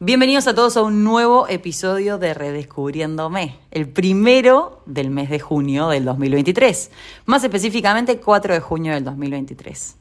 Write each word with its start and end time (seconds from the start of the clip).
Bienvenidos 0.00 0.46
a 0.46 0.54
todos 0.54 0.76
a 0.76 0.82
un 0.82 1.02
nuevo 1.02 1.48
episodio 1.48 2.18
de 2.18 2.32
Redescubriéndome, 2.32 3.58
el 3.72 3.88
primero 3.88 4.80
del 4.86 5.10
mes 5.10 5.28
de 5.28 5.40
junio 5.40 5.88
del 5.88 6.04
2023, 6.04 6.92
más 7.26 7.42
específicamente 7.42 8.20
4 8.20 8.54
de 8.54 8.60
junio 8.60 8.94
del 8.94 9.02
2023. 9.02 9.96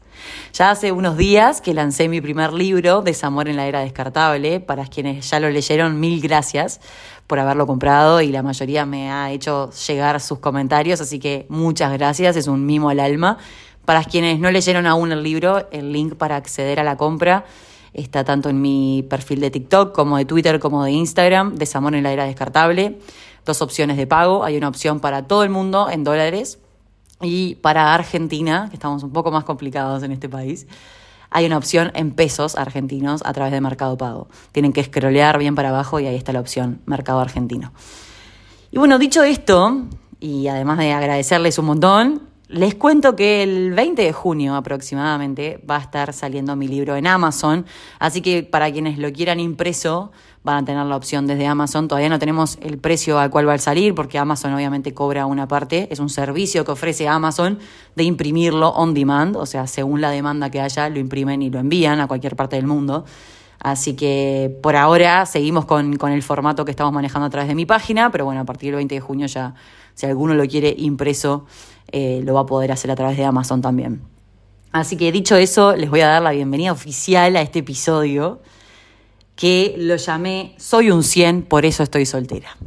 Ya 0.53 0.69
hace 0.69 0.91
unos 0.91 1.17
días 1.17 1.61
que 1.61 1.73
lancé 1.73 2.09
mi 2.09 2.21
primer 2.21 2.53
libro, 2.53 3.01
Desamor 3.01 3.49
en 3.49 3.55
la 3.55 3.65
Era 3.65 3.79
Descartable, 3.79 4.59
para 4.59 4.85
quienes 4.85 5.27
ya 5.27 5.39
lo 5.39 5.49
leyeron, 5.49 5.99
mil 5.99 6.21
gracias 6.21 6.79
por 7.25 7.39
haberlo 7.39 7.65
comprado 7.65 8.21
y 8.21 8.27
la 8.27 8.43
mayoría 8.43 8.85
me 8.85 9.11
ha 9.11 9.31
hecho 9.31 9.71
llegar 9.87 10.21
sus 10.21 10.37
comentarios, 10.37 11.01
así 11.01 11.17
que 11.17 11.47
muchas 11.49 11.91
gracias, 11.93 12.35
es 12.35 12.45
un 12.45 12.67
mimo 12.67 12.89
al 12.89 12.99
alma. 12.99 13.39
Para 13.83 14.03
quienes 14.03 14.37
no 14.39 14.51
leyeron 14.51 14.85
aún 14.85 15.11
el 15.11 15.23
libro, 15.23 15.67
el 15.71 15.91
link 15.91 16.17
para 16.17 16.35
acceder 16.35 16.79
a 16.79 16.83
la 16.83 16.97
compra 16.97 17.45
Está 17.93 18.23
tanto 18.23 18.49
en 18.49 18.61
mi 18.61 19.05
perfil 19.09 19.39
de 19.39 19.51
TikTok 19.51 19.93
como 19.93 20.17
de 20.17 20.25
Twitter 20.25 20.59
como 20.59 20.83
de 20.83 20.91
Instagram, 20.91 21.55
Desamor 21.55 21.95
en 21.95 22.03
la 22.03 22.11
era 22.11 22.25
descartable. 22.25 22.99
Dos 23.45 23.61
opciones 23.61 23.97
de 23.97 24.07
pago. 24.07 24.43
Hay 24.43 24.57
una 24.57 24.67
opción 24.67 24.99
para 24.99 25.27
todo 25.27 25.43
el 25.43 25.49
mundo 25.49 25.89
en 25.89 26.03
dólares 26.03 26.59
y 27.21 27.55
para 27.55 27.93
Argentina, 27.93 28.67
que 28.69 28.75
estamos 28.75 29.03
un 29.03 29.11
poco 29.11 29.31
más 29.31 29.43
complicados 29.43 30.03
en 30.03 30.11
este 30.11 30.29
país, 30.29 30.67
hay 31.29 31.45
una 31.45 31.57
opción 31.57 31.91
en 31.95 32.11
pesos 32.11 32.55
argentinos 32.55 33.21
a 33.25 33.33
través 33.33 33.51
de 33.51 33.59
Mercado 33.59 33.97
Pago. 33.97 34.27
Tienen 34.51 34.71
que 34.71 34.83
scrollear 34.83 35.37
bien 35.37 35.55
para 35.55 35.69
abajo 35.69 35.99
y 35.99 36.05
ahí 36.05 36.15
está 36.15 36.31
la 36.31 36.39
opción 36.39 36.81
Mercado 36.85 37.19
Argentino. 37.19 37.73
Y 38.71 38.77
bueno, 38.77 38.99
dicho 38.99 39.23
esto, 39.23 39.83
y 40.19 40.47
además 40.47 40.77
de 40.77 40.93
agradecerles 40.93 41.57
un 41.57 41.65
montón, 41.65 42.21
les 42.49 42.75
cuento 42.75 43.15
que 43.15 43.43
el 43.43 43.73
20 43.73 44.01
de 44.01 44.13
junio 44.13 44.55
aproximadamente 44.55 45.61
va 45.69 45.77
a 45.77 45.81
estar 45.81 46.13
saliendo 46.13 46.55
mi 46.55 46.67
libro 46.67 46.95
en 46.95 47.05
Amazon, 47.05 47.65
así 47.99 48.21
que 48.21 48.43
para 48.43 48.71
quienes 48.71 48.97
lo 48.97 49.11
quieran 49.11 49.39
impreso 49.39 50.11
van 50.43 50.63
a 50.63 50.65
tener 50.65 50.85
la 50.85 50.95
opción 50.95 51.27
desde 51.27 51.45
Amazon. 51.45 51.89
Todavía 51.89 52.07
no 52.07 52.19
tenemos 52.19 52.57
el 52.61 52.77
precio 52.77 53.19
al 53.19 53.29
cual 53.29 53.49
va 53.49 53.55
a 53.55 53.57
salir 53.57 53.93
porque 53.93 54.17
Amazon 54.17 54.53
obviamente 54.53 54.93
cobra 54.93 55.25
una 55.25 55.45
parte, 55.47 55.89
es 55.91 55.99
un 55.99 56.09
servicio 56.09 56.63
que 56.63 56.71
ofrece 56.71 57.07
Amazon 57.09 57.59
de 57.95 58.03
imprimirlo 58.05 58.69
on 58.69 58.93
demand, 58.93 59.35
o 59.35 59.45
sea, 59.45 59.67
según 59.67 59.99
la 59.99 60.09
demanda 60.09 60.49
que 60.49 60.61
haya, 60.61 60.87
lo 60.87 60.99
imprimen 60.99 61.41
y 61.41 61.49
lo 61.49 61.59
envían 61.59 61.99
a 61.99 62.07
cualquier 62.07 62.37
parte 62.37 62.55
del 62.55 62.65
mundo. 62.65 63.03
Así 63.59 63.95
que 63.95 64.55
por 64.61 64.77
ahora 64.77 65.25
seguimos 65.25 65.65
con, 65.65 65.97
con 65.97 66.13
el 66.13 66.23
formato 66.23 66.63
que 66.63 66.71
estamos 66.71 66.93
manejando 66.93 67.25
a 67.25 67.29
través 67.29 67.49
de 67.49 67.55
mi 67.55 67.65
página, 67.65 68.09
pero 68.11 68.23
bueno, 68.23 68.39
a 68.39 68.45
partir 68.45 68.69
del 68.69 68.77
20 68.77 68.95
de 68.95 69.01
junio 69.01 69.27
ya, 69.27 69.55
si 69.95 70.05
alguno 70.05 70.35
lo 70.35 70.45
quiere 70.45 70.73
impreso, 70.77 71.45
eh, 71.91 72.21
lo 72.23 72.33
va 72.33 72.41
a 72.41 72.45
poder 72.45 72.71
hacer 72.71 72.91
a 72.91 72.95
través 72.95 73.17
de 73.17 73.25
Amazon 73.25 73.61
también. 73.61 74.01
Así 74.71 74.97
que 74.97 75.11
dicho 75.11 75.35
eso, 75.35 75.75
les 75.75 75.89
voy 75.89 76.01
a 76.01 76.07
dar 76.07 76.21
la 76.21 76.31
bienvenida 76.31 76.71
oficial 76.71 77.35
a 77.35 77.41
este 77.41 77.59
episodio 77.59 78.41
que 79.35 79.75
lo 79.77 79.95
llamé 79.95 80.55
Soy 80.57 80.91
un 80.91 81.03
100, 81.03 81.43
por 81.43 81.65
eso 81.65 81.83
estoy 81.83 82.05
soltera. 82.05 82.57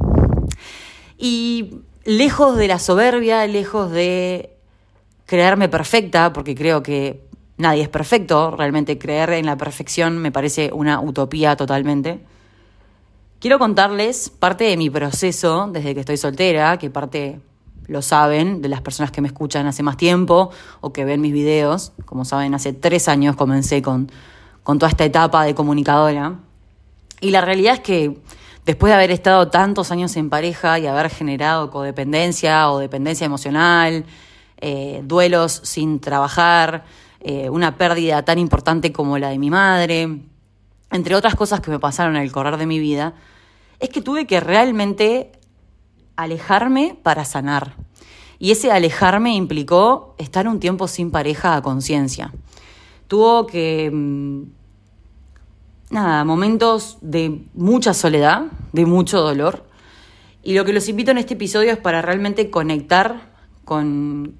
Y 1.17 1.81
lejos 2.03 2.57
de 2.57 2.67
la 2.67 2.79
soberbia, 2.79 3.45
lejos 3.45 3.91
de 3.91 4.55
creerme 5.25 5.69
perfecta, 5.69 6.33
porque 6.33 6.55
creo 6.55 6.81
que 6.81 7.27
nadie 7.57 7.83
es 7.83 7.89
perfecto, 7.89 8.51
realmente 8.51 8.97
creer 8.97 9.31
en 9.31 9.45
la 9.45 9.57
perfección 9.57 10.17
me 10.17 10.31
parece 10.31 10.71
una 10.73 10.99
utopía 10.99 11.55
totalmente. 11.55 12.21
Quiero 13.39 13.59
contarles 13.59 14.29
parte 14.29 14.65
de 14.65 14.77
mi 14.77 14.89
proceso 14.89 15.69
desde 15.71 15.93
que 15.93 15.99
estoy 16.01 16.17
soltera, 16.17 16.77
que 16.77 16.89
parte 16.89 17.39
lo 17.87 18.01
saben, 18.01 18.61
de 18.61 18.69
las 18.69 18.81
personas 18.81 19.11
que 19.11 19.21
me 19.21 19.27
escuchan 19.27 19.67
hace 19.67 19.83
más 19.83 19.97
tiempo 19.97 20.51
o 20.79 20.93
que 20.93 21.05
ven 21.05 21.21
mis 21.21 21.33
videos. 21.33 21.93
Como 22.05 22.25
saben, 22.25 22.53
hace 22.53 22.73
tres 22.73 23.07
años 23.07 23.35
comencé 23.35 23.81
con, 23.81 24.11
con 24.63 24.79
toda 24.79 24.89
esta 24.89 25.05
etapa 25.05 25.43
de 25.43 25.55
comunicadora. 25.55 26.39
Y 27.19 27.31
la 27.31 27.41
realidad 27.41 27.75
es 27.75 27.79
que 27.81 28.21
después 28.65 28.91
de 28.91 28.95
haber 28.95 29.11
estado 29.11 29.49
tantos 29.49 29.91
años 29.91 30.15
en 30.15 30.29
pareja 30.29 30.79
y 30.79 30.87
haber 30.87 31.09
generado 31.09 31.69
codependencia 31.69 32.71
o 32.71 32.79
dependencia 32.79 33.25
emocional, 33.25 34.05
eh, 34.57 35.01
duelos 35.03 35.61
sin 35.63 35.99
trabajar, 35.99 36.85
eh, 37.19 37.49
una 37.49 37.77
pérdida 37.77 38.23
tan 38.23 38.39
importante 38.39 38.91
como 38.91 39.17
la 39.17 39.29
de 39.29 39.39
mi 39.39 39.49
madre, 39.49 40.21
entre 40.91 41.15
otras 41.15 41.35
cosas 41.35 41.61
que 41.61 41.71
me 41.71 41.79
pasaron 41.79 42.15
en 42.15 42.21
el 42.21 42.31
correr 42.31 42.57
de 42.57 42.65
mi 42.65 42.79
vida, 42.79 43.13
es 43.79 43.89
que 43.89 44.01
tuve 44.01 44.27
que 44.27 44.39
realmente 44.39 45.31
alejarme 46.23 46.97
para 47.01 47.25
sanar. 47.25 47.75
Y 48.39 48.51
ese 48.51 48.71
alejarme 48.71 49.35
implicó 49.35 50.15
estar 50.17 50.47
un 50.47 50.59
tiempo 50.59 50.87
sin 50.87 51.11
pareja 51.11 51.55
a 51.55 51.61
conciencia. 51.61 52.33
Tuvo 53.07 53.45
que, 53.45 53.91
mm, 53.91 54.43
nada, 55.91 56.23
momentos 56.23 56.97
de 57.01 57.43
mucha 57.53 57.93
soledad, 57.93 58.45
de 58.73 58.85
mucho 58.85 59.21
dolor. 59.21 59.65
Y 60.43 60.55
lo 60.55 60.65
que 60.65 60.73
los 60.73 60.87
invito 60.89 61.11
en 61.11 61.19
este 61.19 61.35
episodio 61.35 61.71
es 61.71 61.77
para 61.77 62.01
realmente 62.01 62.49
conectar 62.49 63.29
con, 63.63 64.33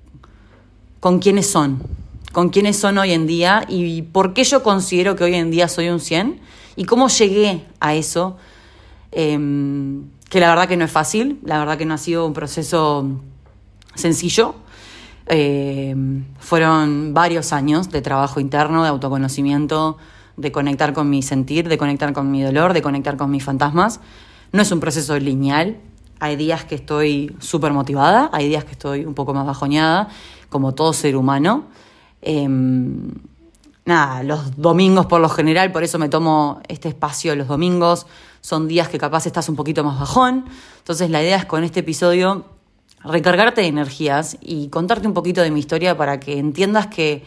con 0.99 1.19
quiénes 1.19 1.47
son, 1.47 1.83
con 2.31 2.49
quiénes 2.49 2.77
son 2.77 2.97
hoy 2.97 3.11
en 3.11 3.27
día 3.27 3.65
y 3.67 4.01
por 4.01 4.33
qué 4.33 4.43
yo 4.43 4.63
considero 4.63 5.15
que 5.15 5.25
hoy 5.25 5.35
en 5.35 5.51
día 5.51 5.67
soy 5.67 5.89
un 5.89 5.99
100 5.99 6.39
y 6.75 6.85
cómo 6.85 7.07
llegué 7.07 7.65
a 7.79 7.93
eso. 7.93 8.37
Em, 9.11 10.05
que 10.31 10.39
la 10.39 10.47
verdad 10.47 10.69
que 10.69 10.77
no 10.77 10.85
es 10.85 10.91
fácil, 10.91 11.41
la 11.43 11.59
verdad 11.59 11.77
que 11.77 11.85
no 11.85 11.93
ha 11.93 11.97
sido 11.97 12.25
un 12.25 12.31
proceso 12.31 13.05
sencillo. 13.95 14.55
Eh, 15.27 15.93
fueron 16.39 17.13
varios 17.13 17.51
años 17.51 17.89
de 17.89 18.01
trabajo 18.01 18.39
interno, 18.39 18.81
de 18.81 18.87
autoconocimiento, 18.87 19.97
de 20.37 20.53
conectar 20.53 20.93
con 20.93 21.09
mi 21.09 21.21
sentir, 21.21 21.67
de 21.67 21.77
conectar 21.77 22.13
con 22.13 22.31
mi 22.31 22.41
dolor, 22.43 22.71
de 22.71 22.81
conectar 22.81 23.17
con 23.17 23.29
mis 23.29 23.43
fantasmas. 23.43 23.99
No 24.53 24.61
es 24.61 24.71
un 24.71 24.79
proceso 24.79 25.19
lineal. 25.19 25.79
Hay 26.21 26.37
días 26.37 26.63
que 26.63 26.75
estoy 26.75 27.35
súper 27.39 27.73
motivada, 27.73 28.29
hay 28.31 28.47
días 28.47 28.63
que 28.63 28.71
estoy 28.71 29.03
un 29.03 29.13
poco 29.13 29.33
más 29.33 29.45
bajoñada, 29.45 30.07
como 30.47 30.73
todo 30.73 30.93
ser 30.93 31.17
humano. 31.17 31.65
Em, 32.21 33.11
nada, 33.83 34.23
los 34.23 34.55
domingos 34.55 35.07
por 35.07 35.19
lo 35.19 35.27
general, 35.27 35.73
por 35.73 35.83
eso 35.83 35.99
me 35.99 36.07
tomo 36.07 36.61
este 36.69 36.87
espacio 36.87 37.35
los 37.35 37.49
domingos, 37.49 38.07
son 38.41 38.67
días 38.67 38.89
que 38.89 38.97
capaz 38.97 39.25
estás 39.25 39.47
un 39.49 39.55
poquito 39.55 39.83
más 39.83 39.99
bajón. 39.99 40.45
Entonces 40.79 41.09
la 41.09 41.21
idea 41.21 41.37
es 41.37 41.45
con 41.45 41.63
este 41.63 41.79
episodio 41.81 42.45
recargarte 43.03 43.61
de 43.61 43.67
energías 43.67 44.37
y 44.41 44.69
contarte 44.69 45.07
un 45.07 45.13
poquito 45.13 45.41
de 45.41 45.51
mi 45.51 45.59
historia 45.59 45.97
para 45.97 46.19
que 46.19 46.37
entiendas 46.37 46.87
que 46.87 47.23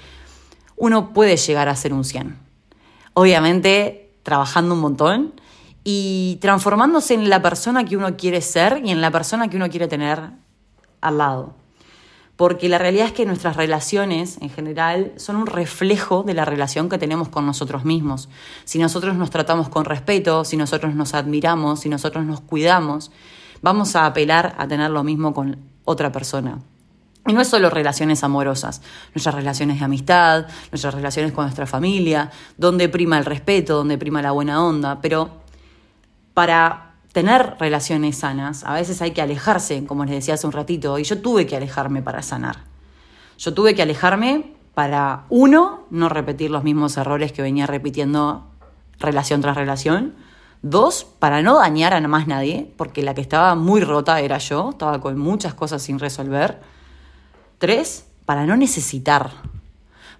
uno 0.76 1.12
puede 1.12 1.36
llegar 1.36 1.68
a 1.68 1.76
ser 1.76 1.92
un 1.92 2.04
100. 2.04 2.36
Obviamente 3.14 4.12
trabajando 4.22 4.74
un 4.74 4.80
montón 4.80 5.32
y 5.84 6.38
transformándose 6.40 7.14
en 7.14 7.28
la 7.28 7.42
persona 7.42 7.84
que 7.84 7.96
uno 7.96 8.16
quiere 8.16 8.40
ser 8.40 8.82
y 8.84 8.90
en 8.90 9.00
la 9.00 9.10
persona 9.10 9.48
que 9.48 9.56
uno 9.56 9.68
quiere 9.68 9.86
tener 9.86 10.30
al 11.00 11.18
lado 11.18 11.63
porque 12.36 12.68
la 12.68 12.78
realidad 12.78 13.06
es 13.06 13.12
que 13.12 13.26
nuestras 13.26 13.56
relaciones 13.56 14.38
en 14.40 14.50
general 14.50 15.12
son 15.16 15.36
un 15.36 15.46
reflejo 15.46 16.24
de 16.24 16.34
la 16.34 16.44
relación 16.44 16.88
que 16.88 16.98
tenemos 16.98 17.28
con 17.28 17.46
nosotros 17.46 17.84
mismos. 17.84 18.28
Si 18.64 18.78
nosotros 18.78 19.14
nos 19.14 19.30
tratamos 19.30 19.68
con 19.68 19.84
respeto, 19.84 20.44
si 20.44 20.56
nosotros 20.56 20.94
nos 20.94 21.14
admiramos, 21.14 21.80
si 21.80 21.88
nosotros 21.88 22.24
nos 22.24 22.40
cuidamos, 22.40 23.12
vamos 23.62 23.94
a 23.94 24.06
apelar 24.06 24.54
a 24.58 24.66
tener 24.66 24.90
lo 24.90 25.04
mismo 25.04 25.32
con 25.32 25.58
otra 25.84 26.10
persona. 26.10 26.58
Y 27.26 27.32
no 27.32 27.40
es 27.40 27.48
solo 27.48 27.70
relaciones 27.70 28.22
amorosas, 28.24 28.82
nuestras 29.14 29.34
relaciones 29.34 29.78
de 29.78 29.84
amistad, 29.84 30.46
nuestras 30.72 30.92
relaciones 30.92 31.32
con 31.32 31.44
nuestra 31.44 31.66
familia, 31.66 32.30
donde 32.58 32.88
prima 32.88 33.16
el 33.16 33.24
respeto, 33.24 33.76
donde 33.76 33.96
prima 33.96 34.20
la 34.20 34.32
buena 34.32 34.62
onda, 34.62 35.00
pero 35.00 35.30
para 36.34 36.93
tener 37.14 37.54
relaciones 37.60 38.18
sanas, 38.18 38.64
a 38.64 38.74
veces 38.74 39.00
hay 39.00 39.12
que 39.12 39.22
alejarse, 39.22 39.86
como 39.86 40.04
les 40.04 40.16
decía 40.16 40.34
hace 40.34 40.48
un 40.48 40.52
ratito, 40.52 40.98
y 40.98 41.04
yo 41.04 41.22
tuve 41.22 41.46
que 41.46 41.56
alejarme 41.56 42.02
para 42.02 42.22
sanar. 42.22 42.64
Yo 43.38 43.54
tuve 43.54 43.76
que 43.76 43.82
alejarme 43.82 44.52
para, 44.74 45.24
uno, 45.28 45.84
no 45.90 46.08
repetir 46.08 46.50
los 46.50 46.64
mismos 46.64 46.96
errores 46.96 47.30
que 47.30 47.40
venía 47.40 47.68
repitiendo 47.68 48.48
relación 48.98 49.40
tras 49.42 49.56
relación. 49.56 50.16
Dos, 50.62 51.04
para 51.04 51.40
no 51.40 51.54
dañar 51.54 51.94
a 51.94 52.00
más 52.00 52.26
nadie, 52.26 52.74
porque 52.76 53.04
la 53.04 53.14
que 53.14 53.20
estaba 53.20 53.54
muy 53.54 53.80
rota 53.80 54.18
era 54.18 54.38
yo, 54.38 54.70
estaba 54.70 55.00
con 55.00 55.16
muchas 55.16 55.54
cosas 55.54 55.82
sin 55.82 56.00
resolver. 56.00 56.62
Tres, 57.58 58.06
para 58.26 58.44
no 58.44 58.56
necesitar. 58.56 59.30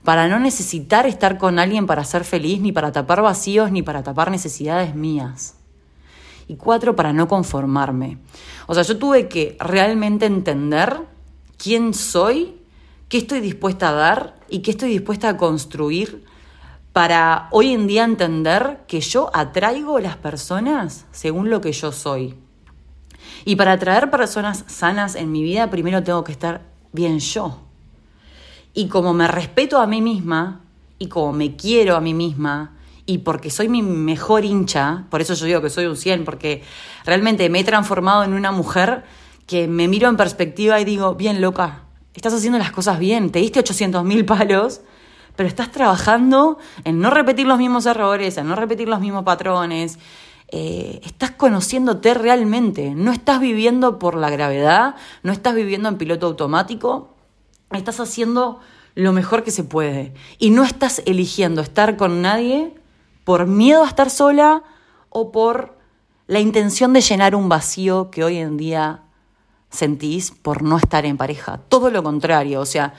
Para 0.05 0.29
no 0.29 0.39
necesitar 0.39 1.07
estar 1.07 1.39
con 1.39 1.59
alguien 1.59 1.87
para 1.87 2.05
ser 2.05 2.23
feliz, 2.23 2.61
ni 2.61 2.71
para 2.71 2.93
tapar 2.93 3.21
vacíos, 3.21 3.73
ni 3.73 3.83
para 3.83 4.05
tapar 4.05 4.31
necesidades 4.31 4.95
mías 4.95 5.57
y 6.49 6.57
cuatro, 6.57 6.97
para 6.97 7.13
no 7.13 7.29
conformarme. 7.29 8.19
O 8.67 8.75
sea, 8.75 8.83
yo 8.83 8.99
tuve 8.99 9.29
que 9.29 9.57
realmente 9.61 10.27
entender 10.27 11.01
quién 11.57 11.95
soy, 11.95 12.57
qué 13.09 13.19
estoy 13.19 13.41
dispuesta 13.41 13.91
a 13.91 13.93
dar 13.93 14.35
y 14.49 14.61
qué 14.61 14.73
estoy 14.73 14.91
dispuesta 14.91 15.31
a 15.31 15.37
construir 15.37 16.25
para 16.93 17.49
hoy 17.51 17.73
en 17.73 17.87
día 17.87 18.05
entender 18.05 18.83
que 18.87 19.01
yo 19.01 19.31
atraigo 19.35 19.99
las 19.99 20.17
personas 20.17 21.07
según 21.11 21.51
lo 21.51 21.61
que 21.61 21.73
yo 21.73 21.91
soy. 21.91 22.37
Y 23.45 23.57
para 23.57 23.73
atraer 23.73 24.11
personas 24.11 24.65
sanas 24.69 25.17
en 25.17 25.33
mi 25.33 25.43
vida, 25.43 25.71
primero 25.71 26.03
tengo 26.03 26.23
que 26.23 26.33
estar 26.33 26.63
bien 26.93 27.19
yo. 27.19 27.59
Y 28.75 28.89
como 28.89 29.13
me 29.13 29.27
respeto 29.27 29.79
a 29.79 29.87
mí 29.87 30.01
misma, 30.01 30.61
y 30.99 31.09
como 31.09 31.33
me 31.33 31.57
quiero 31.57 31.97
a 31.97 32.01
mí 32.01 32.15
misma, 32.15 32.74
y 33.07 33.19
porque 33.19 33.51
soy 33.51 33.69
mi 33.69 33.83
mejor 33.83 34.45
hincha, 34.45 35.05
por 35.11 35.21
eso 35.21 35.35
yo 35.35 35.47
digo 35.47 35.61
que 35.61 35.71
soy 35.71 35.87
un 35.87 35.97
100, 35.97 36.25
porque 36.25 36.63
realmente 37.05 37.49
me 37.51 37.61
he 37.61 37.65
transformado 37.65 38.25
en 38.25 38.33
una 38.33 38.51
mujer 38.51 39.05
que 39.47 39.69
me 39.69 39.89
miro 39.89 40.09
en 40.09 40.17
perspectiva 40.17 40.81
y 40.81 40.85
digo, 40.85 41.15
bien 41.15 41.41
loca, 41.41 41.83
estás 42.15 42.33
haciendo 42.33 42.59
las 42.59 42.73
cosas 42.73 42.99
bien, 42.99 43.31
te 43.31 43.41
diste 43.41 43.61
800 43.61 44.05
mil 44.05 44.25
palos, 44.25 44.81
pero 45.37 45.49
estás 45.49 45.71
trabajando 45.71 46.59
en 46.85 47.01
no 47.01 47.11
repetir 47.11 47.47
los 47.47 47.59
mismos 47.59 47.87
errores, 47.87 48.39
en 48.39 48.49
no 48.49 48.55
repetir 48.55 48.89
los 48.89 49.01
mismos 49.01 49.25
patrones, 49.25 49.99
eh, 50.49 51.01
estás 51.05 51.33
conociéndote 51.33 52.15
realmente, 52.15 52.95
no 52.95 53.13
estás 53.13 53.41
viviendo 53.41 53.99
por 53.99 54.15
la 54.15 54.31
gravedad, 54.31 54.95
no 55.23 55.33
estás 55.33 55.55
viviendo 55.55 55.89
en 55.89 55.99
piloto 55.99 56.27
automático, 56.27 57.15
estás 57.73 57.99
haciendo 58.01 58.61
lo 58.95 59.13
mejor 59.13 59.43
que 59.43 59.51
se 59.51 59.65
puede 59.65 60.15
y 60.39 60.51
no 60.51 60.63
estás 60.63 61.03
eligiendo 61.07 61.61
estar 61.61 61.97
con 61.97 62.23
nadie 62.23 62.73
por 63.25 63.47
miedo 63.47 63.83
a 63.83 63.89
estar 63.89 64.11
sola 64.11 64.63
o 65.09 65.33
por 65.33 65.77
la 66.27 66.41
intención 66.41 66.93
de 66.93 67.01
llenar 67.01 67.35
un 67.35 67.49
vacío 67.49 68.11
que 68.11 68.25
hoy 68.25 68.39
en 68.39 68.57
día 68.57 69.03
sentís 69.71 70.31
por 70.31 70.63
no 70.63 70.77
estar 70.77 71.05
en 71.05 71.17
pareja. 71.17 71.59
Todo 71.69 71.91
lo 71.91 72.03
contrario, 72.03 72.61
o 72.61 72.67
sea, 72.67 72.95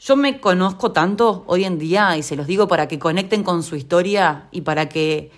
yo 0.00 0.16
me 0.16 0.40
conozco 0.40 0.92
tanto 0.92 1.44
hoy 1.46 1.64
en 1.64 1.78
día 1.78 2.16
y 2.16 2.22
se 2.22 2.36
los 2.36 2.46
digo 2.46 2.68
para 2.68 2.86
que 2.86 2.98
conecten 2.98 3.42
con 3.42 3.62
su 3.62 3.76
historia 3.76 4.48
y 4.52 4.60
para 4.60 4.88
que 4.88 5.32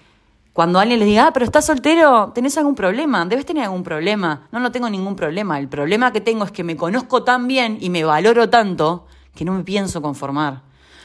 cuando 0.53 0.79
alguien 0.79 0.99
les 0.99 1.09
diga, 1.09 1.29
ah, 1.29 1.33
pero 1.33 1.47
estás 1.47 1.65
soltero, 1.65 2.33
¿tenés 2.35 2.59
algún 2.59 2.75
problema? 2.75 3.25
Debes 3.25 3.47
tener 3.47 3.65
algún 3.65 3.83
problema. 3.83 4.49
No, 4.53 4.61
no 4.61 4.73
tengo 4.73 4.91
ningún 4.91 5.17
problema. 5.17 5.59
El 5.59 5.69
problema 5.69 6.13
que 6.13 6.21
tengo 6.21 6.45
es 6.45 6.51
que 6.51 6.65
me 6.65 6.77
conozco 6.77 7.23
tan 7.23 7.47
bien 7.47 7.79
y 7.81 7.89
me 7.89 8.05
valoro 8.05 8.51
tanto 8.51 9.07
que 9.35 9.45
no 9.45 9.55
me 9.55 9.63
pienso 9.63 10.03
conformar. 10.03 10.63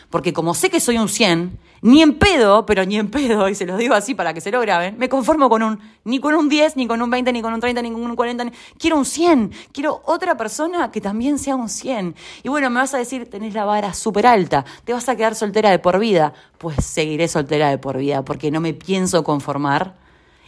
Porque 0.10 0.34
como 0.34 0.54
sé 0.54 0.70
que 0.70 0.80
soy 0.80 0.98
un 0.98 1.08
100, 1.08 1.58
ni 1.86 2.02
en 2.02 2.18
pedo, 2.18 2.66
pero 2.66 2.84
ni 2.84 2.98
en 2.98 3.12
pedo, 3.12 3.48
y 3.48 3.54
se 3.54 3.68
los 3.68 3.78
digo 3.78 3.94
así 3.94 4.16
para 4.16 4.34
que 4.34 4.42
se 4.42 4.50
lo 4.50 4.60
graben, 4.60 4.98
me 4.98 5.08
conformo 5.08 5.50
con 5.50 5.62
un, 5.62 5.80
ni 6.04 6.20
con 6.20 6.34
un 6.34 6.50
10, 6.50 6.78
ni 6.78 6.88
con 6.88 7.00
un 7.00 7.12
20, 7.12 7.32
ni 7.32 7.44
con 7.44 7.54
un 7.54 7.60
30, 7.60 7.84
ni 7.84 7.92
con 7.92 8.02
un 8.02 8.16
40, 8.16 8.52
quiero 8.80 8.98
un 8.98 9.06
100, 9.06 9.52
quiero 9.72 10.02
otra 10.06 10.36
persona 10.36 10.90
que 10.90 11.00
también 11.00 11.38
sea 11.38 11.56
un 11.56 11.70
100. 11.70 12.16
Y 12.42 12.50
bueno, 12.50 12.72
me 12.72 12.80
vas 12.80 12.96
a 12.96 12.98
decir, 12.98 13.30
tenés 13.30 13.54
la 13.54 13.66
vara 13.66 13.94
súper 13.94 14.26
alta, 14.26 14.66
te 14.84 14.94
vas 14.94 15.08
a 15.10 15.16
quedar 15.16 15.36
soltera 15.36 15.70
de 15.70 15.78
por 15.78 16.00
vida. 16.00 16.34
Pues 16.58 16.84
seguiré 16.84 17.28
soltera 17.28 17.70
de 17.70 17.78
por 17.78 18.00
vida, 18.00 18.26
porque 18.26 18.50
no 18.50 18.62
me 18.62 18.74
pienso 18.74 19.24
conformar 19.24 19.94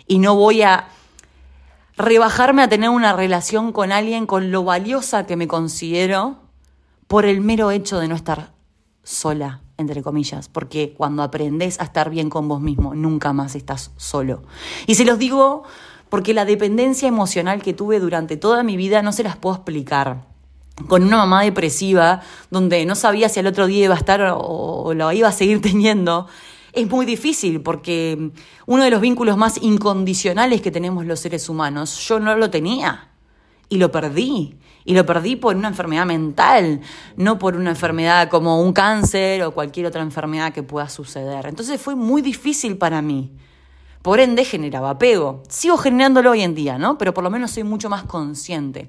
y 0.07 0.17
no 0.17 0.35
voy 0.35 0.63
a 0.63 0.87
rebajarme 1.97 2.63
a 2.63 2.67
tener 2.67 2.89
una 2.89 3.13
relación 3.13 3.73
con 3.73 3.91
alguien 3.91 4.25
con 4.25 4.49
lo 4.49 4.63
valiosa 4.63 5.27
que 5.27 5.35
me 5.35 5.47
considero 5.47 6.37
por 7.05 7.25
el 7.25 7.41
mero 7.41 7.69
hecho 7.69 7.99
de 7.99 8.07
no 8.07 8.15
estar 8.15 8.53
sola, 9.03 9.61
entre 9.77 10.01
comillas, 10.01 10.49
porque 10.49 10.93
cuando 10.97 11.23
aprendes 11.23 11.79
a 11.79 11.83
estar 11.83 12.09
bien 12.09 12.29
con 12.29 12.47
vos 12.47 12.61
mismo, 12.61 12.95
nunca 12.95 13.33
más 13.33 13.55
estás 13.55 13.91
solo. 13.97 14.43
Y 14.87 14.95
se 14.95 15.05
los 15.05 15.19
digo 15.19 15.63
porque 16.09 16.33
la 16.33 16.45
dependencia 16.45 17.07
emocional 17.07 17.61
que 17.61 17.73
tuve 17.73 17.99
durante 17.99 18.37
toda 18.37 18.63
mi 18.63 18.77
vida 18.77 19.01
no 19.01 19.11
se 19.11 19.23
las 19.23 19.35
puedo 19.37 19.55
explicar. 19.55 20.25
Con 20.87 21.03
una 21.03 21.17
mamá 21.17 21.43
depresiva, 21.43 22.21
donde 22.51 22.85
no 22.85 22.95
sabía 22.95 23.29
si 23.29 23.39
al 23.39 23.47
otro 23.47 23.67
día 23.67 23.85
iba 23.85 23.95
a 23.95 23.97
estar 23.97 24.35
o, 24.37 24.93
lo 24.93 25.11
iba 25.11 25.27
a 25.27 25.31
seguir 25.31 25.61
teniendo, 25.61 26.27
es 26.73 26.87
muy 26.89 27.05
difícil 27.05 27.61
porque 27.61 28.31
uno 28.67 28.83
de 28.83 28.91
los 28.91 29.01
vínculos 29.01 29.37
más 29.37 29.61
incondicionales 29.61 30.61
que 30.61 30.71
tenemos 30.71 31.05
los 31.05 31.19
seres 31.19 31.49
humanos, 31.49 32.07
yo 32.07 32.19
no 32.19 32.35
lo 32.35 32.49
tenía 32.49 33.09
y 33.69 33.77
lo 33.77 33.91
perdí. 33.91 34.55
Y 34.87 34.93
lo 34.93 35.05
perdí 35.05 35.35
por 35.35 35.57
una 35.57 35.67
enfermedad 35.67 36.05
mental, 36.05 36.79
no 37.17 37.37
por 37.37 37.57
una 37.57 37.71
enfermedad 37.71 38.29
como 38.29 38.61
un 38.61 38.71
cáncer 38.71 39.43
o 39.43 39.51
cualquier 39.51 39.85
otra 39.85 40.01
enfermedad 40.01 40.53
que 40.53 40.63
pueda 40.63 40.87
suceder. 40.87 41.45
Entonces 41.45 41.81
fue 41.81 41.93
muy 41.93 42.21
difícil 42.21 42.77
para 42.77 43.01
mí. 43.01 43.33
Por 44.01 44.21
ende 44.21 44.45
generaba 44.45 44.91
apego. 44.91 45.43
Sigo 45.49 45.75
generándolo 45.77 46.31
hoy 46.31 46.41
en 46.41 46.55
día, 46.55 46.77
¿no? 46.77 46.97
Pero 46.97 47.13
por 47.13 47.25
lo 47.25 47.29
menos 47.29 47.51
soy 47.51 47.63
mucho 47.63 47.89
más 47.89 48.03
consciente. 48.03 48.87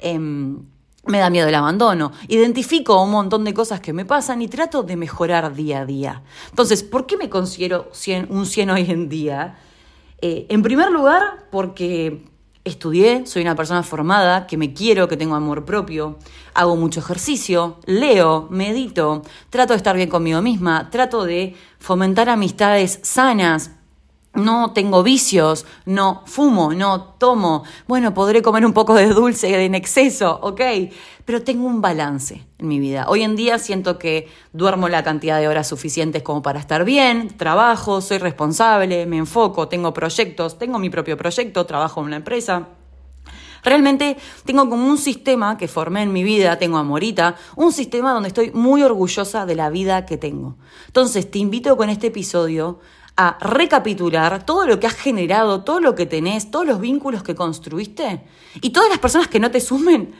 Em, 0.00 0.58
me 1.06 1.16
da 1.16 1.30
miedo 1.30 1.48
el 1.48 1.54
abandono. 1.54 2.12
Identifico 2.28 3.02
un 3.02 3.10
montón 3.10 3.42
de 3.44 3.54
cosas 3.54 3.80
que 3.80 3.94
me 3.94 4.04
pasan 4.04 4.42
y 4.42 4.48
trato 4.48 4.82
de 4.82 4.96
mejorar 4.96 5.54
día 5.54 5.80
a 5.80 5.86
día. 5.86 6.22
Entonces, 6.50 6.82
¿por 6.82 7.06
qué 7.06 7.16
me 7.16 7.30
considero 7.30 7.90
un 8.28 8.44
100 8.44 8.68
hoy 8.68 8.90
en 8.90 9.08
día? 9.08 9.56
Eh, 10.20 10.44
en 10.50 10.60
primer 10.62 10.90
lugar, 10.90 11.46
porque 11.50 12.28
estudié, 12.68 13.26
soy 13.26 13.42
una 13.42 13.54
persona 13.54 13.82
formada, 13.82 14.46
que 14.46 14.56
me 14.56 14.72
quiero, 14.72 15.08
que 15.08 15.16
tengo 15.16 15.34
amor 15.34 15.64
propio, 15.64 16.18
hago 16.54 16.76
mucho 16.76 17.00
ejercicio, 17.00 17.78
leo, 17.86 18.46
medito, 18.50 19.22
trato 19.50 19.72
de 19.72 19.78
estar 19.78 19.96
bien 19.96 20.08
conmigo 20.08 20.42
misma, 20.42 20.90
trato 20.90 21.24
de 21.24 21.54
fomentar 21.78 22.28
amistades 22.28 23.00
sanas, 23.02 23.72
no 24.34 24.72
tengo 24.72 25.02
vicios, 25.02 25.66
no 25.84 26.22
fumo, 26.26 26.72
no 26.74 27.02
tomo, 27.02 27.64
bueno, 27.86 28.14
podré 28.14 28.42
comer 28.42 28.64
un 28.64 28.72
poco 28.72 28.94
de 28.94 29.08
dulce 29.08 29.64
en 29.64 29.74
exceso, 29.74 30.38
ok, 30.42 30.60
pero 31.24 31.42
tengo 31.42 31.66
un 31.66 31.80
balance 31.80 32.46
en 32.58 32.68
mi 32.68 32.78
vida. 32.78 33.06
Hoy 33.08 33.22
en 33.22 33.36
día 33.36 33.58
siento 33.58 33.98
que 33.98 34.28
duermo 34.52 34.88
la 34.88 35.02
cantidad 35.02 35.40
de 35.40 35.48
horas 35.48 35.68
suficientes 35.68 36.22
como 36.22 36.42
para 36.42 36.60
estar 36.60 36.84
bien, 36.84 37.36
trabajo, 37.36 38.00
soy 38.00 38.18
responsable, 38.18 39.06
me 39.06 39.18
enfoco, 39.18 39.68
tengo 39.68 39.92
proyectos, 39.92 40.58
tengo 40.58 40.78
mi 40.78 40.90
propio 40.90 41.16
proyecto, 41.16 41.66
trabajo 41.66 42.00
en 42.00 42.06
una 42.06 42.16
empresa. 42.16 42.68
Realmente 43.64 44.16
tengo 44.44 44.68
como 44.68 44.86
un 44.86 44.98
sistema 44.98 45.58
que 45.58 45.66
formé 45.68 46.02
en 46.02 46.12
mi 46.12 46.22
vida, 46.22 46.58
tengo 46.58 46.78
amorita, 46.78 47.34
un 47.56 47.72
sistema 47.72 48.12
donde 48.12 48.28
estoy 48.28 48.52
muy 48.52 48.82
orgullosa 48.82 49.46
de 49.46 49.56
la 49.56 49.68
vida 49.68 50.06
que 50.06 50.16
tengo. 50.16 50.56
Entonces 50.86 51.30
te 51.30 51.38
invito 51.38 51.76
con 51.76 51.90
este 51.90 52.06
episodio 52.06 52.78
a 53.20 53.36
recapitular 53.40 54.46
todo 54.46 54.64
lo 54.64 54.78
que 54.78 54.86
has 54.86 54.94
generado, 54.94 55.64
todo 55.64 55.80
lo 55.80 55.96
que 55.96 56.06
tenés, 56.06 56.52
todos 56.52 56.64
los 56.64 56.80
vínculos 56.80 57.24
que 57.24 57.34
construiste 57.34 58.22
y 58.60 58.70
todas 58.70 58.88
las 58.88 59.00
personas 59.00 59.26
que 59.26 59.40
no 59.40 59.50
te 59.50 59.60
sumen 59.60 60.14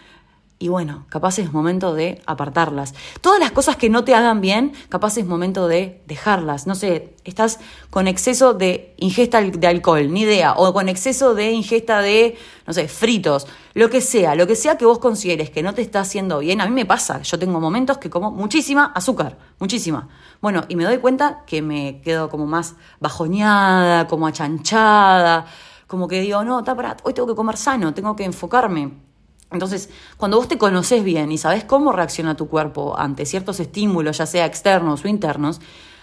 y 0.60 0.68
bueno, 0.68 1.06
capaz 1.08 1.38
es 1.38 1.52
momento 1.52 1.94
de 1.94 2.20
apartarlas. 2.26 2.92
Todas 3.20 3.38
las 3.38 3.52
cosas 3.52 3.76
que 3.76 3.88
no 3.88 4.02
te 4.02 4.16
hagan 4.16 4.40
bien, 4.40 4.72
capaz 4.88 5.16
es 5.16 5.24
momento 5.24 5.68
de 5.68 6.02
dejarlas. 6.06 6.66
No 6.66 6.74
sé, 6.74 7.14
estás 7.22 7.60
con 7.90 8.08
exceso 8.08 8.54
de 8.54 8.92
ingesta 8.96 9.40
de 9.40 9.66
alcohol, 9.68 10.12
ni 10.12 10.22
idea, 10.22 10.54
o 10.54 10.72
con 10.72 10.88
exceso 10.88 11.34
de 11.34 11.52
ingesta 11.52 12.00
de, 12.00 12.36
no 12.66 12.72
sé, 12.72 12.88
fritos, 12.88 13.46
lo 13.74 13.88
que 13.88 14.00
sea, 14.00 14.34
lo 14.34 14.48
que 14.48 14.56
sea 14.56 14.76
que 14.76 14.84
vos 14.84 14.98
consideres 14.98 15.50
que 15.50 15.62
no 15.62 15.74
te 15.74 15.82
está 15.82 16.00
haciendo 16.00 16.40
bien. 16.40 16.60
A 16.60 16.66
mí 16.66 16.72
me 16.72 16.86
pasa, 16.86 17.22
yo 17.22 17.38
tengo 17.38 17.60
momentos 17.60 17.98
que 17.98 18.10
como 18.10 18.32
muchísima 18.32 18.86
azúcar, 18.96 19.38
muchísima. 19.60 20.08
Bueno, 20.40 20.64
y 20.68 20.74
me 20.74 20.82
doy 20.82 20.98
cuenta 20.98 21.44
que 21.46 21.62
me 21.62 22.00
quedo 22.00 22.28
como 22.28 22.46
más 22.46 22.74
bajoñada, 22.98 24.08
como 24.08 24.26
achanchada, 24.26 25.46
como 25.86 26.08
que 26.08 26.20
digo, 26.20 26.42
no, 26.42 26.58
está 26.58 26.74
para, 26.74 26.96
hoy 27.04 27.14
tengo 27.14 27.28
que 27.28 27.36
comer 27.36 27.56
sano, 27.56 27.94
tengo 27.94 28.16
que 28.16 28.24
enfocarme. 28.24 29.07
Entonces, 29.50 29.88
cuando 30.16 30.36
vos 30.36 30.48
te 30.48 30.58
conoces 30.58 31.02
bien 31.02 31.32
y 31.32 31.38
sabes 31.38 31.64
cómo 31.64 31.92
reacciona 31.92 32.36
tu 32.36 32.48
cuerpo 32.48 32.98
ante 32.98 33.24
ciertos 33.24 33.60
estímulos, 33.60 34.18
ya 34.18 34.26
sea 34.26 34.44
externos 34.44 35.04
o 35.04 35.08
internos, 35.08 35.60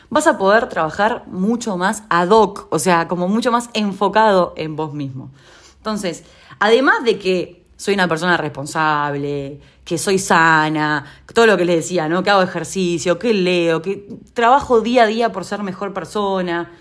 vas 0.09 0.27
a 0.27 0.37
poder 0.37 0.67
trabajar 0.69 1.23
mucho 1.27 1.77
más 1.77 2.03
ad 2.09 2.29
hoc, 2.29 2.67
o 2.71 2.79
sea, 2.79 3.07
como 3.07 3.27
mucho 3.27 3.51
más 3.51 3.69
enfocado 3.73 4.53
en 4.57 4.75
vos 4.75 4.93
mismo. 4.93 5.29
Entonces, 5.77 6.23
además 6.59 7.03
de 7.03 7.19
que 7.19 7.65
soy 7.77 7.93
una 7.93 8.07
persona 8.07 8.37
responsable, 8.37 9.59
que 9.83 9.97
soy 9.97 10.17
sana, 10.17 11.05
todo 11.33 11.45
lo 11.45 11.57
que 11.57 11.65
les 11.65 11.75
decía, 11.77 12.07
¿no? 12.07 12.23
Que 12.23 12.31
hago 12.31 12.41
ejercicio, 12.41 13.19
que 13.19 13.33
leo, 13.33 13.81
que 13.81 14.07
trabajo 14.33 14.81
día 14.81 15.03
a 15.03 15.07
día 15.07 15.31
por 15.31 15.45
ser 15.45 15.61
mejor 15.61 15.93
persona. 15.93 16.71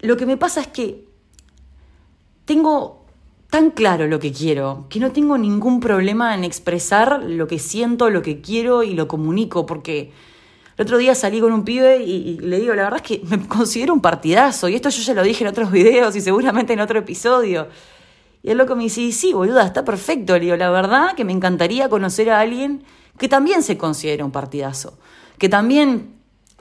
Lo 0.00 0.16
que 0.16 0.26
me 0.26 0.36
pasa 0.36 0.60
es 0.60 0.68
que 0.68 1.08
tengo 2.44 3.03
tan 3.54 3.70
claro 3.70 4.08
lo 4.08 4.18
que 4.18 4.32
quiero, 4.32 4.86
que 4.88 4.98
no 4.98 5.12
tengo 5.12 5.38
ningún 5.38 5.78
problema 5.78 6.34
en 6.34 6.42
expresar 6.42 7.22
lo 7.22 7.46
que 7.46 7.60
siento, 7.60 8.10
lo 8.10 8.20
que 8.20 8.40
quiero 8.40 8.82
y 8.82 8.94
lo 8.94 9.06
comunico, 9.06 9.64
porque 9.64 10.10
el 10.76 10.82
otro 10.82 10.98
día 10.98 11.14
salí 11.14 11.40
con 11.40 11.52
un 11.52 11.64
pibe 11.64 12.02
y, 12.02 12.36
le 12.40 12.58
digo, 12.58 12.74
la 12.74 12.82
verdad 12.82 13.00
es 13.00 13.20
que 13.20 13.24
me 13.24 13.46
considero 13.46 13.94
un 13.94 14.00
partidazo, 14.00 14.68
y 14.68 14.74
esto 14.74 14.88
yo 14.88 15.02
ya 15.02 15.14
lo 15.14 15.22
dije 15.22 15.44
en 15.44 15.50
otros 15.50 15.70
videos 15.70 16.16
y 16.16 16.20
seguramente 16.20 16.72
en 16.72 16.80
otro 16.80 16.98
episodio. 16.98 17.68
Y 18.42 18.50
el 18.50 18.58
loco 18.58 18.74
me 18.74 18.82
dice, 18.82 19.12
sí, 19.12 19.32
boluda, 19.32 19.64
está 19.64 19.84
perfecto. 19.84 20.34
Le 20.34 20.46
digo, 20.46 20.56
la 20.56 20.70
verdad 20.70 21.14
que 21.14 21.24
me 21.24 21.30
encantaría 21.32 21.88
conocer 21.88 22.30
a 22.30 22.40
alguien 22.40 22.82
que 23.18 23.28
también 23.28 23.62
se 23.62 23.78
considere 23.78 24.24
un 24.24 24.32
partidazo, 24.32 24.98
que 25.38 25.48
también 25.48 26.16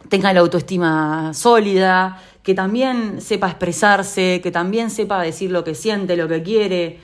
tenga 0.10 0.32
la 0.32 0.42
autoestima 0.42 1.34
sólida, 1.34 2.22
que 2.44 2.54
también 2.54 3.22
sepa 3.22 3.48
expresarse, 3.48 4.42
que 4.44 4.52
también 4.52 4.90
sepa 4.90 5.22
decir 5.22 5.52
lo 5.52 5.64
que 5.64 5.76
siente, 5.76 6.18
lo 6.18 6.28
que 6.28 6.44
quiere. 6.44 7.00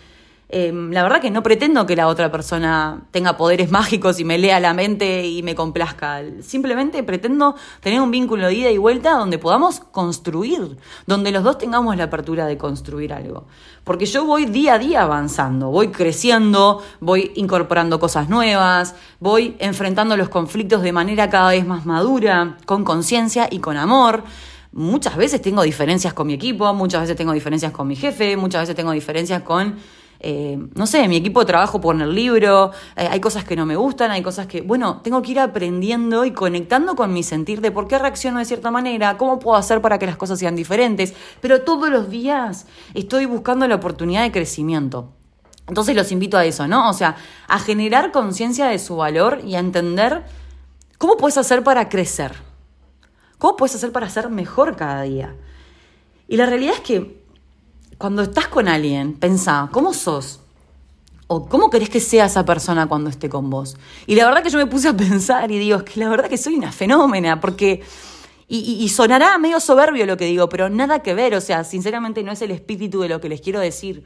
Em, 0.52 0.92
la 0.92 1.04
verdad 1.04 1.22
que 1.22 1.30
no 1.30 1.44
pretendo 1.44 1.86
que 1.86 1.96
la 1.96 2.08
otra 2.08 2.32
persona 2.32 3.04
tenga 3.12 3.38
poderes 3.38 3.70
mágicos 3.80 4.20
y 4.20 4.26
me 4.26 4.40
lea 4.40 4.60
la 4.60 4.74
mente 4.74 5.28
y 5.28 5.44
me 5.44 5.54
complazca. 5.54 6.24
Simplemente 6.42 7.04
pretendo 7.04 7.56
tener 7.82 8.02
un 8.02 8.10
vínculo 8.10 8.48
de 8.48 8.56
ida 8.56 8.72
y 8.72 8.80
vuelta 8.80 9.12
donde 9.12 9.38
podamos 9.38 9.80
construir, 9.80 10.78
donde 11.06 11.32
los 11.32 11.44
dos 11.44 11.60
tengamos 11.60 11.96
la 11.96 12.06
apertura 12.06 12.48
de 12.48 12.58
construir 12.58 13.14
algo. 13.14 13.46
Porque 13.84 14.08
yo 14.08 14.26
voy 14.26 14.46
día 14.46 14.74
a 14.74 14.80
día 14.80 15.04
avanzando, 15.04 15.70
voy 15.70 15.90
creciendo, 15.90 16.82
voy 17.00 17.32
incorporando 17.36 18.00
cosas 18.00 18.28
nuevas, 18.28 18.96
voy 19.20 19.56
enfrentando 19.60 20.18
los 20.18 20.30
conflictos 20.30 20.82
de 20.82 20.92
manera 20.92 21.30
cada 21.30 21.52
vez 21.52 21.66
más 21.66 21.86
madura, 21.86 22.58
con 22.66 22.84
conciencia 22.84 23.48
y 23.52 23.60
con 23.60 23.78
amor. 23.78 24.24
Muchas 24.72 25.18
veces 25.18 25.42
tengo 25.42 25.64
diferencias 25.64 26.14
con 26.14 26.28
mi 26.28 26.34
equipo, 26.34 26.72
muchas 26.74 27.02
veces 27.02 27.16
tengo 27.16 27.34
diferencias 27.34 27.72
con 27.72 27.88
mi 27.88 27.96
jefe, 27.96 28.38
muchas 28.38 28.62
veces 28.62 28.76
tengo 28.76 28.92
diferencias 28.92 29.42
con 29.42 29.78
eh, 30.22 30.60
no 30.76 30.86
sé, 30.86 31.08
mi 31.08 31.16
equipo 31.16 31.40
de 31.40 31.46
trabajo 31.46 31.80
por 31.80 32.00
el 32.00 32.14
libro, 32.14 32.72
eh, 32.98 33.08
hay 33.10 33.22
cosas 33.22 33.46
que 33.46 33.56
no 33.56 33.66
me 33.66 33.78
gustan, 33.78 34.12
hay 34.12 34.22
cosas 34.22 34.48
que, 34.48 34.62
bueno, 34.62 35.00
tengo 35.02 35.22
que 35.22 35.32
ir 35.32 35.40
aprendiendo 35.40 36.26
y 36.26 36.32
conectando 36.32 36.96
con 36.96 37.14
mi 37.14 37.24
sentir 37.24 37.62
de 37.62 37.72
por 37.72 37.88
qué 37.88 37.98
reacciono 37.98 38.40
de 38.40 38.46
cierta 38.46 38.70
manera, 38.70 39.18
cómo 39.18 39.40
puedo 39.40 39.58
hacer 39.58 39.82
para 39.82 39.98
que 39.98 40.06
las 40.06 40.18
cosas 40.18 40.38
sean 40.38 40.58
diferentes, 40.58 41.14
pero 41.40 41.62
todos 41.62 41.90
los 41.90 42.10
días 42.10 42.66
estoy 42.94 43.26
buscando 43.26 43.66
la 43.68 43.76
oportunidad 43.76 44.24
de 44.24 44.32
crecimiento. 44.32 45.14
Entonces 45.70 45.96
los 45.96 46.12
invito 46.12 46.36
a 46.38 46.44
eso, 46.44 46.68
¿no? 46.68 46.90
O 46.90 46.94
sea, 46.94 47.16
a 47.48 47.60
generar 47.60 48.12
conciencia 48.12 48.66
de 48.66 48.80
su 48.80 48.98
valor 48.98 49.40
y 49.46 49.56
a 49.56 49.60
entender 49.60 50.26
cómo 50.98 51.16
puedes 51.16 51.38
hacer 51.38 51.64
para 51.64 51.88
crecer. 51.88 52.49
¿Cómo 53.40 53.56
puedes 53.56 53.74
hacer 53.74 53.92
para 53.92 54.10
ser 54.10 54.30
mejor 54.30 54.76
cada 54.76 55.02
día? 55.02 55.34
Y 56.28 56.38
la 56.38 56.46
realidad 56.46 56.76
es 56.76 56.82
que 56.82 57.24
cuando 57.98 58.22
estás 58.22 58.50
con 58.50 58.68
alguien, 58.68 59.14
pensá, 59.14 59.70
¿cómo 59.72 59.94
sos? 59.94 60.42
¿O 61.28 61.48
cómo 61.48 61.70
querés 61.70 61.90
que 61.90 62.02
sea 62.02 62.26
esa 62.26 62.44
persona 62.44 62.88
cuando 62.88 63.10
esté 63.10 63.30
con 63.30 63.50
vos? 63.50 63.78
Y 64.08 64.16
la 64.16 64.26
verdad 64.26 64.44
que 64.44 64.50
yo 64.50 64.58
me 64.58 64.68
puse 64.68 64.90
a 64.90 64.98
pensar 64.98 65.50
y 65.52 65.58
digo, 65.58 65.78
es 65.78 65.84
que 65.84 66.00
la 66.02 66.10
verdad 66.10 66.30
que 66.30 66.38
soy 66.38 66.56
una 66.56 66.72
fenómena, 66.72 67.40
porque... 67.40 67.82
Y, 68.52 68.84
y, 68.84 68.90
sonará 68.90 69.38
medio 69.38 69.60
soberbio 69.60 70.08
lo 70.08 70.18
que 70.18 70.26
digo, 70.26 70.50
pero 70.50 70.70
nada 70.72 71.04
que 71.04 71.14
ver, 71.14 71.36
o 71.36 71.42
sea, 71.42 71.64
sinceramente 71.64 72.24
no 72.24 72.32
es 72.32 72.42
el 72.42 72.50
espíritu 72.50 73.00
de 73.02 73.08
lo 73.08 73.22
que 73.22 73.30
les 73.30 73.42
quiero 73.42 73.60
decir. 73.60 74.04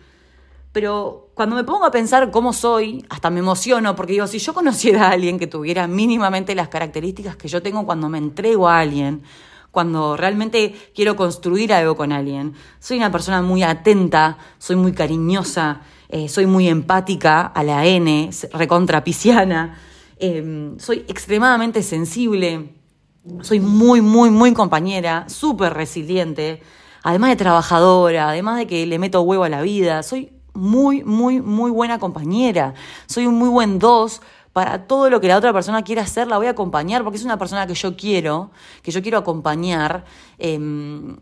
Pero 0.73 1.29
cuando 1.35 1.55
me 1.55 1.63
pongo 1.63 1.85
a 1.85 1.91
pensar 1.91 2.31
cómo 2.31 2.51
soy, 2.51 3.05
hasta 3.09 3.29
me 3.29 3.39
emociono, 3.39 3.95
porque 3.95 4.13
digo, 4.13 4.27
si 4.27 4.39
yo 4.39 4.53
conociera 4.53 5.07
a 5.07 5.11
alguien 5.11 5.39
que 5.39 5.47
tuviera 5.47 5.87
mínimamente 5.87 6.55
las 6.55 6.67
características 6.67 7.35
que 7.35 7.47
yo 7.47 7.61
tengo 7.61 7.85
cuando 7.85 8.09
me 8.09 8.17
entrego 8.17 8.67
a 8.67 8.79
alguien, 8.79 9.23
cuando 9.69 10.17
realmente 10.17 10.75
quiero 10.93 11.15
construir 11.15 11.73
algo 11.73 11.95
con 11.95 12.11
alguien. 12.11 12.53
Soy 12.79 12.97
una 12.97 13.11
persona 13.11 13.41
muy 13.41 13.63
atenta, 13.63 14.37
soy 14.59 14.75
muy 14.75 14.93
cariñosa, 14.93 15.81
eh, 16.09 16.27
soy 16.29 16.45
muy 16.45 16.67
empática 16.67 17.41
a 17.41 17.63
la 17.63 17.85
N, 17.85 18.29
recontra 18.53 19.03
em, 20.19 20.77
soy 20.79 21.05
extremadamente 21.07 21.81
sensible, 21.81 22.75
soy 23.41 23.59
muy, 23.59 24.01
muy, 24.01 24.29
muy 24.29 24.53
compañera, 24.53 25.27
súper 25.27 25.73
resiliente, 25.73 26.61
además 27.01 27.31
de 27.31 27.35
trabajadora, 27.35 28.29
además 28.29 28.57
de 28.57 28.67
que 28.67 28.85
le 28.85 28.99
meto 28.99 29.21
huevo 29.21 29.43
a 29.43 29.49
la 29.49 29.63
vida, 29.63 30.03
soy 30.03 30.32
muy, 30.53 31.03
muy, 31.03 31.41
muy 31.41 31.71
buena 31.71 31.99
compañera, 31.99 32.73
soy 33.07 33.27
un 33.27 33.35
muy 33.35 33.49
buen 33.49 33.79
dos 33.79 34.21
para 34.53 34.87
todo 34.87 35.09
lo 35.09 35.19
que 35.19 35.27
la 35.27 35.37
otra 35.37 35.51
persona 35.51 35.83
quiera 35.83 36.03
hacer, 36.03 36.27
la 36.27 36.37
voy 36.37 36.47
a 36.47 36.51
acompañar, 36.51 37.03
porque 37.03 37.17
es 37.17 37.25
una 37.25 37.37
persona 37.37 37.65
que 37.65 37.73
yo 37.73 37.97
quiero, 37.97 38.51
que 38.83 38.91
yo 38.91 39.01
quiero 39.01 39.17
acompañar. 39.17 40.05
Em, 40.37 41.17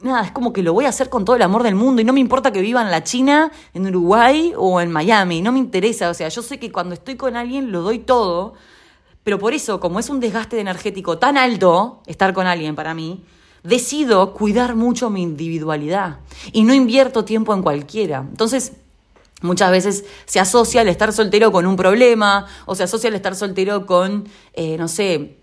nada, 0.00 0.22
es 0.22 0.30
como 0.30 0.52
que 0.52 0.62
lo 0.62 0.72
voy 0.72 0.84
a 0.84 0.90
hacer 0.90 1.10
con 1.10 1.24
todo 1.24 1.34
el 1.34 1.42
amor 1.42 1.64
del 1.64 1.74
mundo 1.74 2.00
y 2.00 2.04
no 2.04 2.12
me 2.12 2.20
importa 2.20 2.52
que 2.52 2.60
viva 2.60 2.80
en 2.82 2.92
la 2.92 3.02
China, 3.02 3.50
en 3.74 3.86
Uruguay 3.86 4.52
o 4.56 4.80
en 4.80 4.92
Miami, 4.92 5.42
no 5.42 5.50
me 5.50 5.58
interesa, 5.58 6.08
o 6.08 6.14
sea, 6.14 6.28
yo 6.28 6.40
sé 6.40 6.60
que 6.60 6.70
cuando 6.70 6.94
estoy 6.94 7.16
con 7.16 7.36
alguien 7.36 7.72
lo 7.72 7.82
doy 7.82 7.98
todo, 7.98 8.54
pero 9.24 9.40
por 9.40 9.52
eso, 9.54 9.80
como 9.80 9.98
es 9.98 10.08
un 10.08 10.20
desgaste 10.20 10.60
energético 10.60 11.18
tan 11.18 11.36
alto 11.36 12.02
estar 12.06 12.32
con 12.32 12.46
alguien 12.46 12.76
para 12.76 12.94
mí, 12.94 13.24
decido 13.62 14.34
cuidar 14.34 14.76
mucho 14.76 15.10
mi 15.10 15.22
individualidad 15.22 16.18
y 16.52 16.62
no 16.62 16.74
invierto 16.74 17.24
tiempo 17.24 17.54
en 17.54 17.62
cualquiera. 17.62 18.18
Entonces, 18.18 18.72
Muchas 19.40 19.70
veces 19.70 20.04
se 20.26 20.40
asocia 20.40 20.82
el 20.82 20.88
estar 20.88 21.12
soltero 21.12 21.52
con 21.52 21.64
un 21.64 21.76
problema, 21.76 22.46
o 22.66 22.74
se 22.74 22.82
asocia 22.82 23.06
el 23.06 23.14
estar 23.14 23.36
soltero 23.36 23.86
con, 23.86 24.28
eh, 24.52 24.76
no 24.76 24.88
sé, 24.88 25.36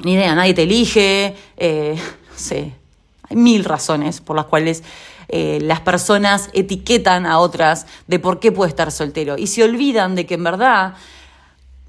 ni 0.00 0.12
idea, 0.12 0.34
nadie 0.34 0.52
te 0.52 0.64
elige, 0.64 1.34
eh, 1.56 1.96
no 2.30 2.38
sé, 2.38 2.74
hay 3.22 3.36
mil 3.36 3.64
razones 3.64 4.20
por 4.20 4.36
las 4.36 4.44
cuales 4.44 4.82
eh, 5.28 5.58
las 5.62 5.80
personas 5.80 6.50
etiquetan 6.52 7.24
a 7.24 7.38
otras 7.38 7.86
de 8.08 8.18
por 8.18 8.40
qué 8.40 8.52
puede 8.52 8.68
estar 8.68 8.92
soltero 8.92 9.38
y 9.38 9.46
se 9.46 9.64
olvidan 9.64 10.14
de 10.16 10.26
que 10.26 10.34
en 10.34 10.44
verdad, 10.44 10.94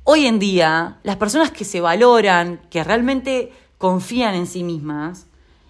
hoy 0.05 0.27
en 0.27 0.39
día, 0.39 0.99
las 1.03 1.17
personas 1.17 1.51
que 1.51 1.65
se 1.65 1.81
valoran, 1.81 2.61
que 2.69 2.81
realmente 2.81 3.51
confían 3.77 4.35
en 4.35 4.47
sí 4.47 4.63
mismas 4.63 5.25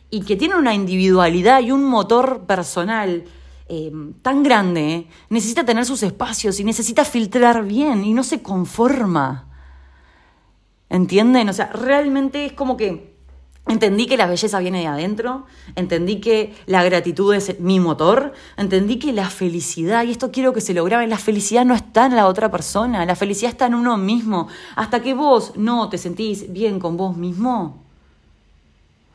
y 0.10 0.22
que 0.22 0.36
tienen 0.36 0.58
una 0.58 0.74
individualidad 0.74 1.62
y 1.62 1.72
un 1.72 1.86
motor 1.86 2.46
personal, 2.46 3.26
eh, 3.68 3.92
tan 4.22 4.44
grande 4.44 5.08
necesita 5.30 5.66
tener 5.66 5.86
sus 5.86 6.04
espacios 6.04 6.60
y 6.60 6.64
necesita 6.64 7.04
filtrar 7.04 7.66
bien 7.66 8.04
y 8.04 8.14
no 8.14 8.24
se 8.24 8.42
conforma. 8.42 9.48
¿Entienden? 10.90 11.50
O 11.50 11.54
sea, 11.54 11.72
realmente 11.74 12.46
es 12.46 12.54
como 12.54 12.78
que 12.78 13.16
entendí 13.68 14.06
que 14.06 14.18
la 14.18 14.28
belleza 14.28 14.60
viene 14.60 14.82
de 14.82 14.88
adentro, 14.88 15.46
entendí 15.76 16.22
que 16.22 16.54
la 16.68 16.84
gratitud 16.84 17.34
es 17.34 17.60
mi 17.60 17.80
motor, 17.80 18.34
entendí 18.56 19.00
que 19.00 19.12
la 19.12 19.30
felicidad, 19.32 20.04
y 20.04 20.12
esto 20.12 20.32
quiero 20.32 20.54
que 20.54 20.62
se 20.62 20.76
lo 20.76 20.84
graben, 20.84 21.10
la 21.10 21.18
felicidad 21.18 21.66
no 21.66 21.74
está 21.74 22.06
en 22.06 22.16
la 22.16 22.28
otra 22.28 22.52
persona, 22.52 23.04
la 23.06 23.16
felicidad 23.16 23.52
está 23.52 23.66
en 23.66 23.74
uno 23.74 23.98
mismo. 23.98 24.48
Hasta 24.76 25.02
que 25.02 25.16
vos 25.16 25.54
no 25.56 25.90
te 25.90 25.98
sentís 25.98 26.54
bien 26.54 26.80
con 26.80 26.98
vos 26.98 27.18
mismo, 27.18 27.85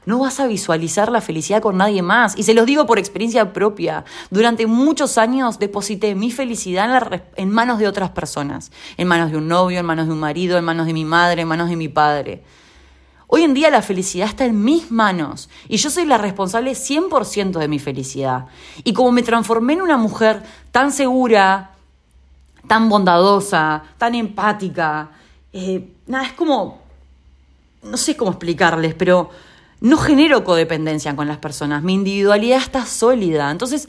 no 0.06 0.18
vas 0.18 0.40
a 0.40 0.46
visualizar 0.46 1.12
la 1.12 1.20
felicidad 1.20 1.60
con 1.60 1.76
nadie 1.76 2.02
más. 2.02 2.36
Y 2.38 2.42
se 2.44 2.54
los 2.54 2.66
digo 2.66 2.86
por 2.86 2.98
experiencia 2.98 3.52
propia. 3.52 4.04
Durante 4.30 4.66
muchos 4.66 5.18
años 5.18 5.58
deposité 5.58 6.14
mi 6.14 6.30
felicidad 6.30 7.22
en, 7.36 7.50
manos 7.50 7.78
de 7.78 7.86
otras 7.86 8.10
personas. 8.10 8.72
En 8.96 9.08
manos 9.08 9.30
de 9.30 9.36
un 9.36 9.48
novio, 9.48 9.78
en 9.78 9.86
manos 9.86 10.06
de 10.06 10.12
un 10.12 10.20
marido, 10.20 10.56
en 10.56 10.64
manos 10.64 10.86
de 10.86 10.94
mi 10.94 11.04
madre, 11.04 11.42
en 11.42 11.48
manos 11.48 11.68
de 11.68 11.76
mi 11.76 11.88
padre. 11.88 12.42
Hoy 13.26 13.44
en 13.44 13.54
día 13.54 13.70
la 13.70 13.82
felicidad 13.82 14.26
está 14.26 14.44
en 14.44 14.64
mis 14.64 14.90
manos 14.90 15.48
y 15.68 15.76
yo 15.76 15.88
soy 15.88 16.04
la 16.04 16.18
responsable 16.18 16.72
100% 16.72 17.58
de 17.58 17.68
mi 17.68 17.78
felicidad. 17.78 18.46
Y 18.82 18.92
como 18.92 19.12
me 19.12 19.22
transformé 19.22 19.74
en 19.74 19.82
una 19.82 19.96
mujer 19.96 20.42
tan 20.72 20.90
segura, 20.90 21.70
tan 22.66 22.88
bondadosa, 22.88 23.84
tan 23.98 24.16
empática, 24.16 25.10
eh, 25.52 25.92
nada, 26.08 26.24
es 26.24 26.32
como, 26.32 26.80
no 27.84 27.96
sé 27.96 28.16
cómo 28.16 28.32
explicarles, 28.32 28.94
pero 28.94 29.30
no 29.80 29.96
genero 29.96 30.44
codependencia 30.44 31.16
con 31.16 31.26
las 31.28 31.38
personas, 31.38 31.82
mi 31.82 31.94
individualidad 31.94 32.58
está 32.58 32.86
sólida. 32.86 33.50
Entonces, 33.50 33.88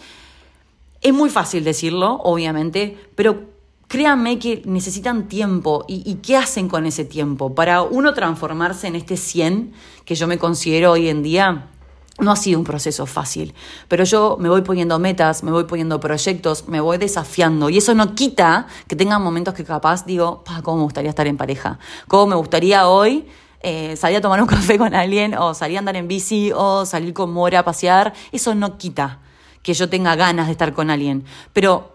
es 1.01 1.13
muy 1.13 1.29
fácil 1.29 1.63
decirlo, 1.63 2.21
obviamente, 2.23 2.97
pero 3.15 3.51
créanme 3.87 4.39
que 4.39 4.61
necesitan 4.65 5.27
tiempo. 5.27 5.83
¿Y, 5.87 6.15
qué 6.15 6.37
hacen 6.37 6.69
con 6.69 6.85
ese 6.85 7.03
tiempo? 7.03 7.53
Para 7.53 7.81
uno 7.81 8.13
transformarse 8.13 8.87
en 8.87 8.95
este 8.95 9.17
100 9.17 9.73
que 10.05 10.15
yo 10.15 10.27
me 10.27 10.37
considero 10.37 10.91
hoy 10.91 11.09
en 11.09 11.23
día, 11.23 11.67
no 12.19 12.31
ha 12.31 12.35
sido 12.35 12.59
un 12.59 12.65
proceso 12.65 13.05
fácil, 13.05 13.53
pero 13.87 14.03
yo 14.03 14.37
me 14.39 14.47
voy 14.47 14.61
poniendo 14.61 14.99
metas, 14.99 15.43
me 15.43 15.51
voy 15.51 15.63
poniendo 15.63 15.99
proyectos, 15.99 16.67
me 16.67 16.79
voy 16.79 16.97
desafiando 16.99 17.69
y 17.69 17.77
eso 17.77 17.95
no 17.95 18.13
quita 18.13 18.67
que 18.87 18.95
tenga 18.95 19.17
momentos 19.17 19.55
que 19.55 19.63
capaz 19.63 20.05
digo, 20.05 20.43
¿cómo 20.61 20.77
me 20.77 20.83
gustaría 20.83 21.09
estar 21.09 21.25
en 21.25 21.37
pareja? 21.37 21.79
¿Cómo 22.07 22.27
me 22.27 22.35
gustaría 22.35 22.87
hoy 22.87 23.25
eh, 23.63 23.95
salir 23.95 24.17
a 24.17 24.21
tomar 24.21 24.41
un 24.41 24.47
café 24.55 24.77
con 24.77 24.93
alguien 24.93 25.35
o 25.35 25.53
salir 25.53 25.77
a 25.77 25.79
andar 25.79 25.95
en 25.95 26.07
bici 26.07 26.51
o 26.53 26.85
salir 26.85 27.13
con 27.13 27.31
Mora 27.31 27.59
a 27.59 27.65
pasear, 27.65 28.13
eso 28.31 28.55
no 28.55 28.77
quita 28.77 29.19
que 29.63 29.73
yo 29.73 29.89
tenga 29.89 30.15
ganas 30.15 30.47
de 30.47 30.53
estar 30.53 30.73
con 30.73 30.89
alguien. 30.89 31.23
Pero 31.53 31.93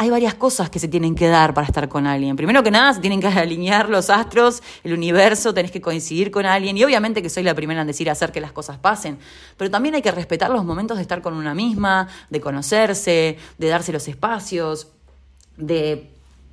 hay 0.00 0.08
varias 0.08 0.32
cosas 0.32 0.70
que 0.70 0.78
se 0.78 0.88
tienen 0.88 1.14
que 1.14 1.28
dar 1.28 1.52
para 1.52 1.66
estar 1.66 1.86
con 1.90 2.06
alguien. 2.06 2.34
Primero 2.34 2.62
que 2.62 2.70
nada, 2.70 2.94
se 2.94 3.00
tienen 3.00 3.20
que 3.20 3.26
alinear 3.28 3.90
los 3.90 4.08
astros, 4.08 4.62
el 4.82 4.94
universo, 4.94 5.52
tenés 5.52 5.70
que 5.70 5.82
coincidir 5.82 6.30
con 6.30 6.46
alguien. 6.46 6.78
Y 6.78 6.84
obviamente 6.84 7.22
que 7.22 7.28
soy 7.28 7.42
la 7.42 7.54
primera 7.54 7.82
en 7.82 7.86
decir 7.86 8.08
hacer 8.08 8.32
que 8.32 8.40
las 8.40 8.52
cosas 8.52 8.78
pasen. 8.78 9.18
Pero 9.58 9.70
también 9.70 9.94
hay 9.94 10.00
que 10.00 10.10
respetar 10.10 10.50
los 10.50 10.64
momentos 10.64 10.96
de 10.96 11.02
estar 11.02 11.20
con 11.20 11.34
una 11.34 11.54
misma, 11.54 12.08
de 12.30 12.40
conocerse, 12.40 13.36
de 13.58 13.68
darse 13.68 13.92
los 13.92 14.08
espacios, 14.08 14.88
de 15.58 16.10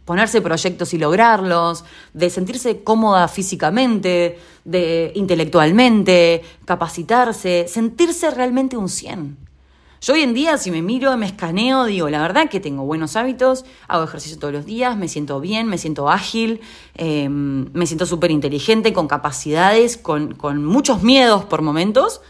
ponerse 0.07 0.41
proyectos 0.41 0.93
y 0.93 0.97
lograrlos, 0.97 1.83
de 2.13 2.29
sentirse 2.29 2.81
cómoda 2.81 3.27
físicamente, 3.27 4.39
de 4.63 5.11
intelectualmente, 5.15 6.43
capacitarse, 6.63 7.67
sentirse 7.67 8.31
realmente 8.31 8.77
un 8.77 8.87
100. 8.87 9.37
Yo 9.99 10.13
hoy 10.13 10.21
en 10.21 10.33
día, 10.33 10.57
si 10.57 10.71
me 10.71 10.81
miro, 10.81 11.17
me 11.17 11.25
escaneo, 11.25 11.83
digo, 11.83 12.07
la 12.09 12.21
verdad 12.21 12.47
que 12.49 12.61
tengo 12.61 12.85
buenos 12.85 13.17
hábitos, 13.17 13.65
hago 13.89 14.05
ejercicio 14.05 14.39
todos 14.39 14.53
los 14.53 14.65
días, 14.65 14.95
me 14.95 15.09
siento 15.09 15.41
bien, 15.41 15.67
me 15.67 15.77
siento 15.77 16.09
ágil, 16.09 16.61
em, 16.95 17.69
me 17.73 17.85
siento 17.85 18.05
súper 18.05 18.31
inteligente, 18.31 18.93
con 18.93 19.09
capacidades, 19.09 19.97
con, 19.97 20.35
con 20.35 20.63
muchos 20.63 21.03
miedos 21.03 21.43
por 21.43 21.61
momentos, 21.61 22.21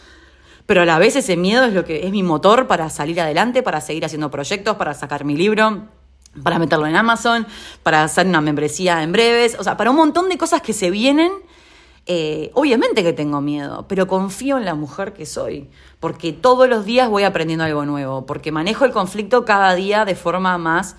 pero 0.66 0.82
a 0.82 0.86
la 0.86 0.98
vez 0.98 1.16
ese 1.16 1.38
miedo 1.38 1.66
es 1.66 1.74
lo 1.74 1.86
que 1.86 2.08
es 2.08 2.12
mi 2.12 2.24
motor 2.24 2.66
para 2.66 2.90
salir 2.90 3.22
adelante, 3.22 3.62
para 3.62 3.82
seguir 3.82 4.04
haciendo 4.04 4.32
proyectos, 4.32 4.78
para 4.78 4.96
sacar 4.96 5.26
mi 5.26 5.38
libro, 5.38 5.90
para 6.44 6.60
meterlo 6.60 6.88
en 6.88 6.96
Amazon, 6.96 7.48
para 7.84 8.04
hacer 8.04 8.28
una 8.28 8.42
membresía 8.42 9.04
en 9.04 9.12
breves, 9.12 9.56
o 9.60 9.64
sea, 9.64 9.78
para 9.78 9.92
un 9.92 9.98
montón 9.98 10.30
de 10.30 10.38
cosas 10.38 10.62
que 10.62 10.74
se 10.74 10.92
vienen. 10.92 11.32
Eh, 12.10 12.52
obviamente 12.54 13.04
que 13.04 13.12
tengo 13.12 13.42
miedo, 13.42 13.86
pero 13.90 14.08
confío 14.08 14.58
en 14.58 14.64
la 14.64 14.76
mujer 14.76 15.12
que 15.12 15.26
soy, 15.26 15.70
porque 16.00 16.32
todos 16.32 16.70
los 16.70 16.86
días 16.86 17.10
voy 17.10 17.24
aprendiendo 17.24 17.66
algo 17.66 17.86
nuevo, 17.86 18.26
porque 18.26 18.50
manejo 18.50 18.86
el 18.86 18.94
conflicto 18.94 19.44
cada 19.44 19.76
día 19.76 20.06
de 20.06 20.16
forma 20.16 20.58
más 20.58 20.96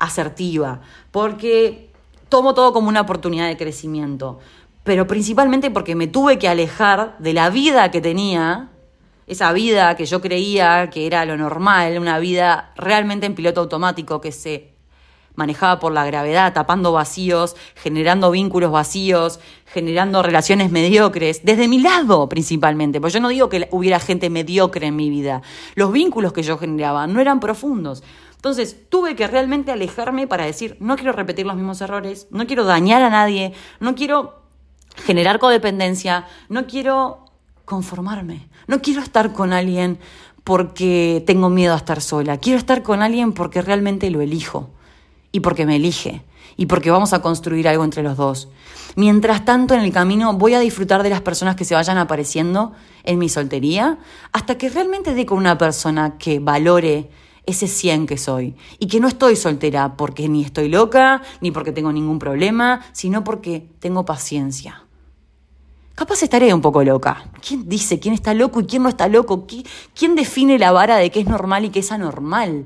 asertiva, 0.00 0.80
porque 1.12 1.92
tomo 2.28 2.54
todo 2.54 2.72
como 2.72 2.88
una 2.88 3.02
oportunidad 3.02 3.46
de 3.46 3.56
crecimiento, 3.56 4.40
pero 4.82 5.06
principalmente 5.06 5.70
porque 5.70 5.94
me 5.94 6.08
tuve 6.08 6.40
que 6.40 6.48
alejar 6.48 7.16
de 7.20 7.32
la 7.32 7.48
vida 7.50 7.92
que 7.92 8.00
tenía, 8.00 8.70
esa 9.30 9.52
vida 9.52 9.94
que 9.94 10.06
yo 10.06 10.20
creía 10.20 10.90
que 10.90 11.06
era 11.06 11.24
lo 11.24 11.36
normal, 11.36 11.96
una 11.98 12.18
vida 12.18 12.72
realmente 12.74 13.26
en 13.26 13.36
piloto 13.36 13.60
automático 13.60 14.20
que 14.20 14.32
se 14.32 14.74
manejaba 15.36 15.78
por 15.78 15.92
la 15.92 16.04
gravedad, 16.04 16.52
tapando 16.52 16.92
vacíos, 16.92 17.54
generando 17.76 18.32
vínculos 18.32 18.72
vacíos, 18.72 19.38
generando 19.66 20.22
relaciones 20.24 20.72
mediocres, 20.72 21.44
desde 21.44 21.68
mi 21.68 21.78
lado 21.80 22.28
principalmente, 22.28 23.00
porque 23.00 23.14
yo 23.14 23.20
no 23.20 23.28
digo 23.28 23.48
que 23.48 23.68
hubiera 23.70 24.00
gente 24.00 24.30
mediocre 24.30 24.88
en 24.88 24.96
mi 24.96 25.08
vida, 25.10 25.42
los 25.76 25.92
vínculos 25.92 26.32
que 26.32 26.42
yo 26.42 26.58
generaba 26.58 27.06
no 27.06 27.20
eran 27.20 27.38
profundos. 27.38 28.02
Entonces 28.34 28.88
tuve 28.88 29.14
que 29.14 29.28
realmente 29.28 29.70
alejarme 29.70 30.26
para 30.26 30.44
decir, 30.44 30.76
no 30.80 30.96
quiero 30.96 31.12
repetir 31.12 31.46
los 31.46 31.54
mismos 31.54 31.80
errores, 31.80 32.26
no 32.32 32.46
quiero 32.48 32.64
dañar 32.64 33.02
a 33.02 33.10
nadie, 33.10 33.52
no 33.78 33.94
quiero 33.94 34.42
generar 34.96 35.38
codependencia, 35.38 36.26
no 36.48 36.66
quiero 36.66 37.29
conformarme, 37.70 38.48
no 38.66 38.82
quiero 38.82 39.00
estar 39.00 39.32
con 39.32 39.52
alguien 39.52 39.98
porque 40.42 41.22
tengo 41.26 41.48
miedo 41.48 41.72
a 41.72 41.76
estar 41.76 42.00
sola, 42.00 42.38
quiero 42.38 42.58
estar 42.58 42.82
con 42.82 43.00
alguien 43.00 43.32
porque 43.32 43.62
realmente 43.62 44.10
lo 44.10 44.20
elijo 44.20 44.70
y 45.30 45.40
porque 45.40 45.66
me 45.66 45.76
elige 45.76 46.24
y 46.56 46.66
porque 46.66 46.90
vamos 46.90 47.12
a 47.12 47.22
construir 47.22 47.68
algo 47.68 47.84
entre 47.84 48.02
los 48.02 48.16
dos. 48.16 48.48
Mientras 48.96 49.44
tanto, 49.44 49.74
en 49.74 49.80
el 49.80 49.92
camino 49.92 50.34
voy 50.34 50.54
a 50.54 50.60
disfrutar 50.60 51.04
de 51.04 51.10
las 51.10 51.20
personas 51.20 51.54
que 51.54 51.64
se 51.64 51.76
vayan 51.76 51.96
apareciendo 51.96 52.72
en 53.04 53.20
mi 53.20 53.28
soltería 53.28 53.98
hasta 54.32 54.58
que 54.58 54.68
realmente 54.68 55.14
dé 55.14 55.24
con 55.24 55.38
una 55.38 55.56
persona 55.56 56.18
que 56.18 56.40
valore 56.40 57.08
ese 57.46 57.68
100 57.68 58.06
que 58.06 58.18
soy. 58.18 58.56
Y 58.80 58.88
que 58.88 58.98
no 58.98 59.06
estoy 59.06 59.36
soltera 59.36 59.96
porque 59.96 60.28
ni 60.28 60.44
estoy 60.44 60.68
loca, 60.68 61.22
ni 61.40 61.52
porque 61.52 61.72
tengo 61.72 61.92
ningún 61.92 62.18
problema, 62.18 62.80
sino 62.92 63.22
porque 63.22 63.68
tengo 63.78 64.04
paciencia. 64.04 64.84
Capaz 66.00 66.22
estaré 66.22 66.54
un 66.54 66.62
poco 66.62 66.82
loca. 66.82 67.26
¿Quién 67.46 67.68
dice 67.68 68.00
quién 68.00 68.14
está 68.14 68.32
loco 68.32 68.62
y 68.62 68.64
quién 68.64 68.82
no 68.82 68.88
está 68.88 69.06
loco? 69.06 69.46
¿Quién 69.94 70.14
define 70.14 70.58
la 70.58 70.72
vara 70.72 70.96
de 70.96 71.10
qué 71.10 71.20
es 71.20 71.26
normal 71.26 71.66
y 71.66 71.68
qué 71.68 71.80
es 71.80 71.92
anormal? 71.92 72.64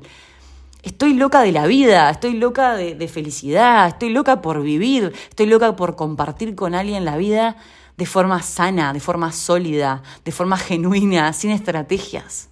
Estoy 0.83 1.15
loca 1.15 1.41
de 1.41 1.51
la 1.51 1.67
vida, 1.67 2.09
estoy 2.09 2.35
loca 2.35 2.77
de, 2.77 2.95
de 2.95 3.07
felicidad, 3.09 3.89
estoy 3.89 4.11
loca 4.11 4.41
por 4.41 4.61
vivir, 4.61 5.11
estoy 5.27 5.47
loca 5.47 5.75
por 5.75 5.97
compartir 5.97 6.55
con 6.55 6.73
alguien 6.75 7.03
la 7.03 7.17
vida 7.17 7.57
de 7.97 8.05
forma 8.05 8.41
sana, 8.41 8.93
de 8.93 9.01
forma 9.01 9.33
sólida, 9.33 10.01
de 10.23 10.31
forma 10.31 10.55
genuina, 10.55 11.33
sin 11.33 11.51
estrategias 11.51 12.47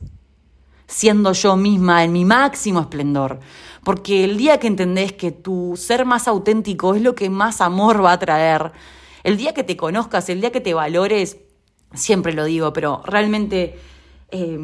siendo 0.86 1.32
yo 1.32 1.56
misma 1.56 2.04
en 2.04 2.12
mi 2.12 2.26
máximo 2.26 2.82
esplendor. 2.82 3.40
Porque 3.86 4.26
el 4.26 4.38
día 4.38 4.60
que 4.60 4.68
entendés 4.68 5.14
que 5.14 5.32
tu 5.32 5.76
ser 5.78 6.06
más 6.06 6.28
auténtico 6.28 6.94
es 6.94 7.02
lo 7.02 7.16
que 7.16 7.30
más 7.30 7.62
amor 7.62 8.04
va 8.04 8.12
a 8.12 8.20
traer, 8.20 8.74
el 9.24 9.38
día 9.38 9.54
que 9.54 9.64
te 9.64 9.78
conozcas, 9.78 10.30
el 10.30 10.42
día 10.42 10.52
que 10.52 10.62
te 10.62 10.74
valores, 10.74 11.38
siempre 11.94 12.34
lo 12.34 12.46
digo, 12.46 12.74
pero 12.74 13.02
realmente 13.06 13.78
eh, 14.32 14.60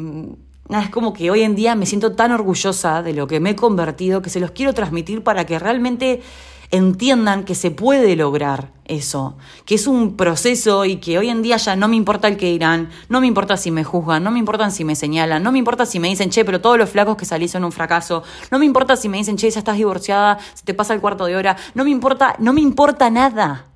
es 0.68 0.90
como 0.90 1.12
que 1.12 1.30
hoy 1.30 1.42
en 1.42 1.54
día 1.54 1.74
me 1.74 1.86
siento 1.86 2.12
tan 2.12 2.32
orgullosa 2.32 3.02
de 3.02 3.14
lo 3.14 3.26
que 3.26 3.40
me 3.40 3.50
he 3.50 3.56
convertido 3.56 4.22
que 4.22 4.30
se 4.30 4.40
los 4.40 4.52
quiero 4.52 4.72
transmitir 4.72 5.22
para 5.22 5.44
que 5.46 5.58
realmente 5.58 6.22
entiendan 6.70 7.44
que 7.44 7.56
se 7.56 7.72
puede 7.72 8.14
lograr 8.14 8.72
eso, 8.84 9.36
que 9.64 9.74
es 9.74 9.88
un 9.88 10.16
proceso 10.16 10.84
y 10.84 10.96
que 10.96 11.18
hoy 11.18 11.28
en 11.28 11.42
día 11.42 11.56
ya 11.56 11.74
no 11.74 11.88
me 11.88 11.96
importa 11.96 12.28
el 12.28 12.36
que 12.36 12.46
dirán, 12.46 12.90
no 13.08 13.20
me 13.20 13.26
importa 13.26 13.56
si 13.56 13.72
me 13.72 13.82
juzgan, 13.82 14.22
no 14.22 14.30
me 14.30 14.38
importa 14.38 14.70
si 14.70 14.84
me 14.84 14.94
señalan, 14.94 15.42
no 15.42 15.50
me 15.50 15.58
importa 15.58 15.84
si 15.84 15.98
me 15.98 16.08
dicen, 16.08 16.30
che, 16.30 16.44
pero 16.44 16.60
todos 16.60 16.78
los 16.78 16.90
flacos 16.90 17.16
que 17.16 17.24
salís 17.24 17.50
son 17.50 17.64
un 17.64 17.72
fracaso, 17.72 18.22
no 18.52 18.58
me 18.58 18.66
importa 18.66 18.96
si 18.96 19.08
me 19.08 19.16
dicen, 19.18 19.36
che, 19.36 19.50
ya 19.50 19.58
estás 19.58 19.76
divorciada, 19.76 20.38
se 20.54 20.64
te 20.64 20.74
pasa 20.74 20.94
el 20.94 21.00
cuarto 21.00 21.26
de 21.26 21.36
hora, 21.36 21.56
no 21.74 21.82
me 21.82 21.90
importa, 21.90 22.36
no 22.38 22.52
me 22.52 22.60
importa 22.60 23.10
nada. 23.10 23.69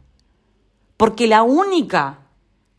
Porque 0.97 1.27
la 1.27 1.43
única 1.43 2.21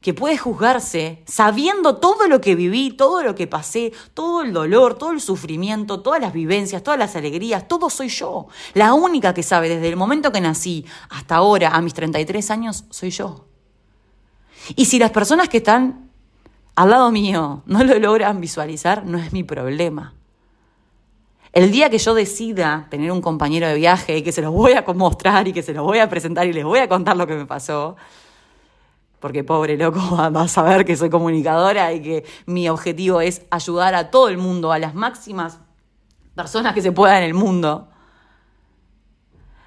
que 0.05 0.13
puede 0.13 0.37
juzgarse 0.37 1.23
sabiendo 1.25 1.97
todo 1.97 2.27
lo 2.27 2.39
que 2.39 2.53
viví, 2.53 2.91
todo 2.91 3.23
lo 3.23 3.33
que 3.33 3.47
pasé, 3.47 3.91
todo 4.13 4.43
el 4.43 4.53
dolor, 4.53 4.99
todo 4.99 5.11
el 5.11 5.19
sufrimiento, 5.19 6.01
todas 6.01 6.21
las 6.21 6.31
vivencias, 6.31 6.83
todas 6.83 6.99
las 6.99 7.15
alegrías, 7.15 7.67
todo 7.67 7.89
soy 7.89 8.09
yo. 8.09 8.45
La 8.75 8.93
única 8.93 9.33
que 9.33 9.41
sabe 9.41 9.67
desde 9.67 9.89
el 9.89 9.95
momento 9.95 10.31
que 10.31 10.41
nací 10.41 10.85
hasta 11.09 11.37
ahora, 11.37 11.69
a 11.69 11.81
mis 11.81 11.95
33 11.95 12.51
años, 12.51 12.85
soy 12.91 13.09
yo. 13.09 13.47
Y 14.75 14.85
si 14.85 14.99
las 14.99 15.09
personas 15.09 15.49
que 15.49 15.57
están 15.57 16.11
al 16.75 16.91
lado 16.91 17.11
mío 17.11 17.63
no 17.65 17.83
lo 17.83 17.97
logran 17.97 18.39
visualizar, 18.39 19.05
no 19.05 19.17
es 19.17 19.33
mi 19.33 19.43
problema. 19.43 20.13
El 21.55 21.71
día 21.71 21.89
que 21.89 21.99
yo 21.99 22.13
decida 22.13 22.85
tener 22.89 23.13
un 23.13 23.21
compañero 23.21 23.65
de 23.65 23.75
viaje 23.75 24.17
y 24.17 24.23
que 24.23 24.33
se 24.33 24.41
los 24.41 24.51
voy 24.51 24.73
a 24.73 24.81
mostrar 24.93 25.47
y 25.47 25.53
que 25.53 25.63
se 25.63 25.73
los 25.73 25.85
voy 25.85 25.99
a 25.99 26.09
presentar 26.09 26.45
y 26.45 26.51
les 26.51 26.65
voy 26.65 26.79
a 26.79 26.89
contar 26.89 27.15
lo 27.15 27.25
que 27.27 27.33
me 27.33 27.45
pasó, 27.45 27.95
porque 29.21 29.45
pobre 29.45 29.77
loco 29.77 30.01
va 30.17 30.41
a 30.41 30.47
saber 30.49 30.83
que 30.83 30.97
soy 30.97 31.09
comunicadora 31.09 31.93
y 31.93 32.01
que 32.01 32.25
mi 32.45 32.67
objetivo 32.67 33.21
es 33.21 33.43
ayudar 33.51 33.95
a 33.95 34.11
todo 34.11 34.27
el 34.27 34.37
mundo, 34.37 34.73
a 34.73 34.79
las 34.79 34.95
máximas 34.95 35.59
personas 36.35 36.73
que 36.73 36.81
se 36.81 36.91
puedan 36.91 37.19
en 37.19 37.23
el 37.23 37.33
mundo. 37.33 37.87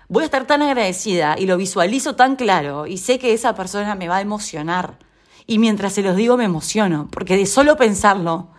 Voy 0.09 0.25
a 0.25 0.27
estar 0.27 0.47
tan 0.47 0.61
agradecida 0.61 1.37
y 1.39 1.47
lo 1.47 1.57
visualizo 1.57 2.17
tan 2.17 2.37
claro 2.37 2.87
y 2.87 2.99
sé 2.99 3.19
que 3.19 3.33
esa 3.33 3.55
persona 3.55 3.95
me 3.95 4.09
va 4.09 4.19
a 4.19 4.21
emocionar. 4.21 4.99
Y 5.47 5.59
mientras 5.59 5.95
se 5.95 6.03
los 6.03 6.17
digo 6.17 6.37
me 6.37 6.45
emociono, 6.45 7.09
porque 7.11 7.39
de 7.39 7.47
solo 7.47 7.79
pensarlo, 7.79 8.51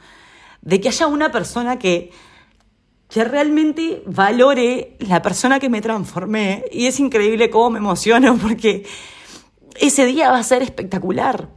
de 0.62 0.82
que 0.82 0.88
haya 0.88 1.06
una 1.06 1.32
persona 1.32 1.78
que, 1.78 2.12
que 3.10 3.24
realmente 3.24 4.04
valore 4.06 4.96
la 5.00 5.22
persona 5.22 5.60
que 5.60 5.68
me 5.68 5.82
transformé, 5.82 6.66
y 6.72 6.86
es 6.86 7.00
increíble 7.00 7.50
cómo 7.50 7.72
me 7.72 7.80
emociono, 7.80 8.38
porque 8.38 8.86
ese 9.76 10.06
día 10.06 10.32
va 10.32 10.38
a 10.38 10.44
ser 10.44 10.62
espectacular. 10.62 11.50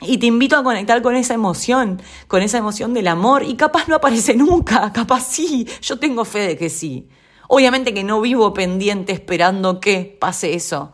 Y 0.00 0.18
te 0.18 0.26
invito 0.26 0.56
a 0.56 0.64
conectar 0.64 1.00
con 1.02 1.14
esa 1.14 1.34
emoción, 1.34 2.02
con 2.26 2.42
esa 2.42 2.58
emoción 2.58 2.92
del 2.92 3.06
amor. 3.06 3.44
Y 3.44 3.54
capaz 3.54 3.88
no 3.88 3.94
aparece 3.94 4.34
nunca, 4.34 4.92
capaz 4.94 5.20
sí. 5.22 5.66
Yo 5.80 5.98
tengo 5.98 6.24
fe 6.24 6.40
de 6.40 6.56
que 6.56 6.68
sí. 6.68 7.08
Obviamente 7.48 7.94
que 7.94 8.04
no 8.04 8.20
vivo 8.20 8.52
pendiente 8.52 9.12
esperando 9.12 9.80
que 9.80 10.16
pase 10.20 10.54
eso. 10.54 10.92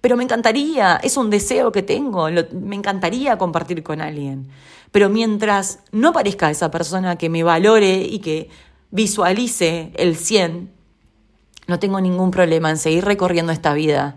Pero 0.00 0.16
me 0.16 0.24
encantaría, 0.24 0.96
es 0.96 1.16
un 1.16 1.30
deseo 1.30 1.72
que 1.72 1.82
tengo, 1.82 2.28
me 2.52 2.76
encantaría 2.76 3.36
compartir 3.36 3.82
con 3.82 4.00
alguien. 4.00 4.48
Pero 4.92 5.08
mientras 5.08 5.80
no 5.92 6.08
aparezca 6.08 6.50
esa 6.50 6.70
persona 6.70 7.16
que 7.16 7.28
me 7.28 7.42
valore 7.42 8.02
y 8.02 8.18
que 8.18 8.50
visualice 8.90 9.92
el 9.96 10.16
100, 10.16 10.72
no 11.68 11.78
tengo 11.78 12.00
ningún 12.00 12.30
problema 12.30 12.70
en 12.70 12.78
seguir 12.78 13.04
recorriendo 13.04 13.52
esta 13.52 13.72
vida 13.74 14.16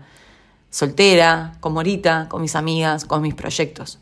soltera, 0.74 1.52
como 1.60 1.78
ahorita, 1.78 2.28
con 2.28 2.42
mis 2.42 2.56
amigas, 2.56 3.04
con 3.04 3.22
mis 3.22 3.34
proyectos. 3.34 4.00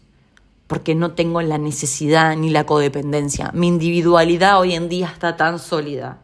Porque 0.66 0.94
no 0.94 1.12
tengo 1.12 1.42
la 1.42 1.58
necesidad 1.58 2.35
ni 2.35 2.48
la 2.48 2.64
codependencia. 2.64 3.50
Mi 3.52 3.68
individualidad 3.68 4.58
hoy 4.58 4.72
en 4.72 4.88
día 4.88 5.08
está 5.12 5.37
tan 5.37 5.58
sólida. 5.58 6.20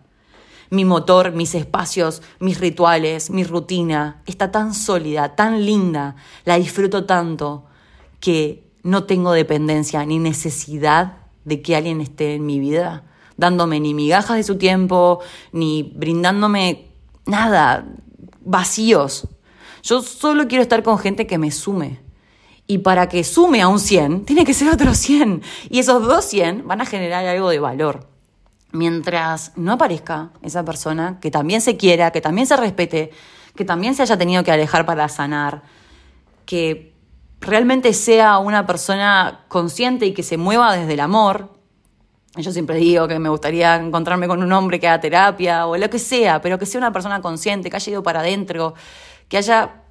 Mi 0.71 0.87
motor, 0.87 1.33
mis 1.33 1.55
espacios, 1.55 2.23
mis 2.41 2.59
rituales, 2.61 3.29
mi 3.29 3.45
rutina 3.45 4.23
está 4.25 4.51
tan 4.51 4.73
sólida, 4.73 5.37
tan 5.37 5.67
linda, 5.67 6.17
la 6.47 6.59
disfruto 6.59 7.05
tanto 7.05 7.67
que 8.21 8.68
no 8.89 9.05
tengo 9.05 9.33
dependencia 9.33 10.05
ni 10.07 10.19
necesidad 10.19 11.19
de 11.45 11.61
que 11.61 11.77
alguien 11.77 12.01
esté 12.01 12.35
en 12.35 12.47
mi 12.47 12.59
vida, 12.59 13.05
dándome 13.37 13.81
ni 13.81 13.93
migajas 13.93 14.39
de 14.39 14.43
su 14.43 14.57
tiempo, 14.57 15.21
ni 15.53 15.93
brindándome 15.95 16.89
nada, 17.27 17.87
vacíos. 18.41 19.29
Yo 19.83 20.01
solo 20.01 20.49
quiero 20.49 20.63
estar 20.63 20.83
con 20.83 20.99
gente 20.99 21.27
que 21.27 21.37
me 21.37 21.51
sume. 21.51 22.01
Y 22.67 22.79
para 22.79 23.09
que 23.11 23.25
sume 23.25 23.61
a 23.61 23.69
un 23.69 23.79
100, 23.79 24.25
tiene 24.25 24.45
que 24.47 24.55
ser 24.55 24.71
otro 24.71 24.95
100. 24.95 25.43
Y 25.69 25.81
esos 25.81 26.03
dos 26.07 26.25
100 26.25 26.67
van 26.67 26.81
a 26.81 26.87
generar 26.87 27.27
algo 27.27 27.51
de 27.51 27.61
valor. 27.61 28.09
Mientras 28.73 29.53
no 29.57 29.73
aparezca 29.73 30.31
esa 30.43 30.65
persona 30.65 31.19
que 31.21 31.31
también 31.31 31.61
se 31.61 31.77
quiera, 31.77 32.11
que 32.11 32.23
también 32.23 32.47
se 32.47 32.57
respete, 32.57 33.11
que 33.55 33.67
también 33.67 33.95
se 33.95 34.03
haya 34.03 34.17
tenido 34.17 34.45
que 34.45 34.53
alejar 34.53 34.87
para 34.87 35.09
sanar, 35.09 35.63
que 36.47 36.98
realmente 37.41 37.93
sea 37.93 38.39
una 38.39 38.67
persona 38.67 39.45
consciente 39.49 40.07
y 40.07 40.15
que 40.15 40.23
se 40.23 40.37
mueva 40.37 40.77
desde 40.77 40.95
el 40.95 41.01
amor. 41.01 41.51
Yo 42.37 42.53
siempre 42.53 42.77
digo 42.77 43.09
que 43.09 43.19
me 43.19 43.29
gustaría 43.29 43.77
encontrarme 43.77 44.29
con 44.29 44.43
un 44.43 44.53
hombre 44.53 44.79
que 44.79 44.89
haga 44.89 45.01
terapia 45.01 45.67
o 45.67 45.77
lo 45.77 45.91
que 45.91 45.99
sea, 45.99 46.41
pero 46.41 46.59
que 46.59 46.67
sea 46.67 46.79
una 46.79 46.93
persona 46.93 47.21
consciente, 47.21 47.71
que 47.71 47.77
haya 47.77 47.93
ido 47.93 48.03
para 48.03 48.21
adentro, 48.21 48.75
que 49.29 49.39
haya 49.39 49.83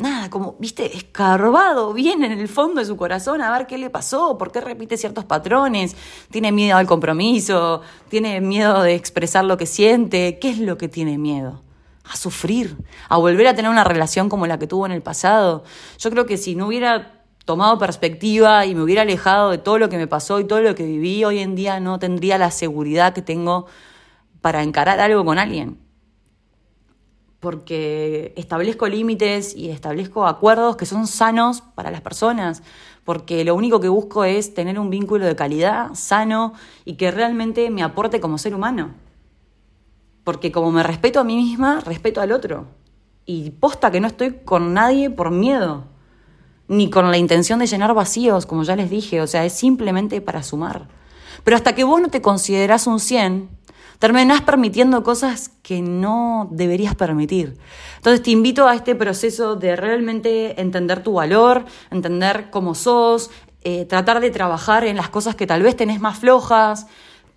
nada, 0.00 0.30
como, 0.30 0.56
viste, 0.58 0.96
escarbado 0.96 1.92
bien 1.92 2.24
en 2.24 2.32
el 2.32 2.48
fondo 2.48 2.80
de 2.80 2.86
su 2.86 2.96
corazón 2.96 3.42
a 3.42 3.52
ver 3.52 3.66
qué 3.66 3.78
le 3.78 3.90
pasó, 3.90 4.38
por 4.38 4.50
qué 4.50 4.60
repite 4.60 4.96
ciertos 4.96 5.24
patrones, 5.24 5.94
tiene 6.30 6.52
miedo 6.52 6.78
al 6.78 6.86
compromiso, 6.86 7.82
tiene 8.08 8.40
miedo 8.40 8.82
de 8.82 8.94
expresar 8.94 9.44
lo 9.44 9.56
que 9.56 9.66
siente, 9.66 10.38
¿qué 10.40 10.50
es 10.50 10.58
lo 10.58 10.78
que 10.78 10.88
tiene 10.88 11.18
miedo? 11.18 11.62
A 12.12 12.16
sufrir, 12.16 12.76
a 13.08 13.16
volver 13.18 13.46
a 13.46 13.54
tener 13.54 13.70
una 13.70 13.84
relación 13.84 14.28
como 14.28 14.46
la 14.46 14.58
que 14.58 14.66
tuvo 14.66 14.86
en 14.86 14.92
el 14.92 15.02
pasado. 15.02 15.64
Yo 15.98 16.10
creo 16.10 16.26
que 16.26 16.36
si 16.36 16.54
no 16.54 16.66
hubiera 16.66 17.22
tomado 17.44 17.78
perspectiva 17.78 18.66
y 18.66 18.74
me 18.74 18.82
hubiera 18.82 19.02
alejado 19.02 19.50
de 19.50 19.58
todo 19.58 19.78
lo 19.78 19.88
que 19.88 19.96
me 19.96 20.06
pasó 20.06 20.40
y 20.40 20.44
todo 20.44 20.60
lo 20.60 20.74
que 20.74 20.84
viví, 20.84 21.24
hoy 21.24 21.38
en 21.38 21.54
día 21.54 21.80
no 21.80 21.98
tendría 21.98 22.36
la 22.38 22.50
seguridad 22.50 23.12
que 23.12 23.22
tengo 23.22 23.66
para 24.40 24.62
encarar 24.62 25.00
algo 25.00 25.24
con 25.24 25.38
alguien 25.38 25.78
porque 27.40 28.34
establezco 28.36 28.86
límites 28.86 29.56
y 29.56 29.70
establezco 29.70 30.26
acuerdos 30.26 30.76
que 30.76 30.86
son 30.86 31.06
sanos 31.06 31.62
para 31.62 31.90
las 31.90 32.02
personas, 32.02 32.62
porque 33.04 33.44
lo 33.44 33.54
único 33.54 33.80
que 33.80 33.88
busco 33.88 34.24
es 34.24 34.52
tener 34.52 34.78
un 34.78 34.90
vínculo 34.90 35.24
de 35.24 35.34
calidad, 35.34 35.94
sano 35.94 36.52
y 36.84 36.94
que 36.94 37.10
realmente 37.10 37.70
me 37.70 37.82
aporte 37.82 38.20
como 38.20 38.36
ser 38.36 38.54
humano. 38.54 38.94
Porque 40.24 40.52
como 40.52 40.70
me 40.70 40.82
respeto 40.82 41.20
a 41.20 41.24
mí 41.24 41.36
misma, 41.36 41.80
respeto 41.80 42.20
al 42.20 42.32
otro. 42.32 42.66
Y 43.26 43.50
posta 43.50 43.90
que 43.90 44.00
no 44.00 44.06
estoy 44.06 44.40
con 44.44 44.74
nadie 44.74 45.10
por 45.10 45.30
miedo, 45.30 45.84
ni 46.68 46.90
con 46.90 47.10
la 47.10 47.18
intención 47.18 47.58
de 47.58 47.66
llenar 47.66 47.94
vacíos, 47.94 48.46
como 48.46 48.62
ya 48.62 48.76
les 48.76 48.90
dije, 48.90 49.20
o 49.20 49.26
sea, 49.26 49.44
es 49.44 49.52
simplemente 49.52 50.20
para 50.20 50.42
sumar. 50.42 50.88
Pero 51.44 51.56
hasta 51.56 51.74
que 51.74 51.84
vos 51.84 52.00
no 52.00 52.08
te 52.08 52.22
considerás 52.22 52.86
un 52.86 53.00
100, 53.00 53.48
terminás 53.98 54.40
permitiendo 54.40 55.02
cosas 55.02 55.50
que 55.62 55.82
no 55.82 56.48
deberías 56.50 56.94
permitir. 56.94 57.58
Entonces 57.96 58.22
te 58.22 58.30
invito 58.30 58.66
a 58.66 58.74
este 58.74 58.94
proceso 58.94 59.56
de 59.56 59.76
realmente 59.76 60.60
entender 60.60 61.02
tu 61.02 61.14
valor, 61.14 61.64
entender 61.90 62.50
cómo 62.50 62.74
sos, 62.74 63.30
eh, 63.62 63.84
tratar 63.84 64.20
de 64.20 64.30
trabajar 64.30 64.84
en 64.84 64.96
las 64.96 65.10
cosas 65.10 65.34
que 65.34 65.46
tal 65.46 65.62
vez 65.62 65.76
tenés 65.76 66.00
más 66.00 66.18
flojas, 66.18 66.86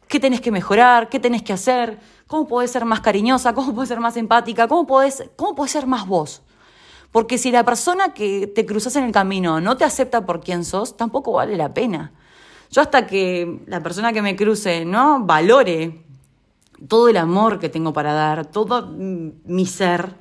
qué 0.08 0.22
tenés 0.22 0.40
que 0.40 0.52
mejorar, 0.52 1.10
qué 1.10 1.20
tenés 1.20 1.44
que 1.44 1.52
hacer, 1.52 2.00
cómo 2.34 2.48
podés 2.48 2.72
ser 2.72 2.84
más 2.84 3.00
cariñosa, 3.00 3.54
cómo 3.54 3.76
podés 3.76 3.90
ser 3.90 4.00
más 4.00 4.18
empática, 4.18 4.68
cómo 4.68 4.88
podés, 4.88 5.30
cómo 5.36 5.54
podés 5.54 5.72
ser 5.72 5.86
más 5.86 6.08
vos. 6.08 6.42
Porque 7.12 7.38
si 7.38 7.52
la 7.52 7.64
persona 7.64 8.16
que 8.16 8.48
te 8.48 8.66
cruzas 8.66 8.96
en 8.96 9.04
el 9.04 9.12
camino 9.12 9.62
no 9.62 9.78
te 9.78 9.84
acepta 9.84 10.26
por 10.26 10.42
quien 10.42 10.66
sos, 10.66 10.98
tampoco 10.98 11.34
vale 11.34 11.56
la 11.56 11.76
pena. 11.76 12.12
Yo 12.72 12.82
hasta 12.82 13.06
que 13.06 13.62
la 13.68 13.84
persona 13.84 14.14
que 14.14 14.24
me 14.24 14.36
cruce 14.36 14.84
no 14.84 15.24
valore 15.24 16.04
todo 16.88 17.08
el 17.08 17.18
amor 17.18 17.60
que 17.60 17.70
tengo 17.70 17.94
para 17.94 18.14
dar, 18.14 18.48
todo 18.48 18.88
mi 18.98 19.68
ser, 19.68 20.16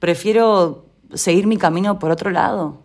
prefiero 0.00 0.86
seguir 1.14 1.46
mi 1.46 1.58
camino 1.58 2.00
por 2.00 2.10
otro 2.10 2.30
lado. 2.30 2.82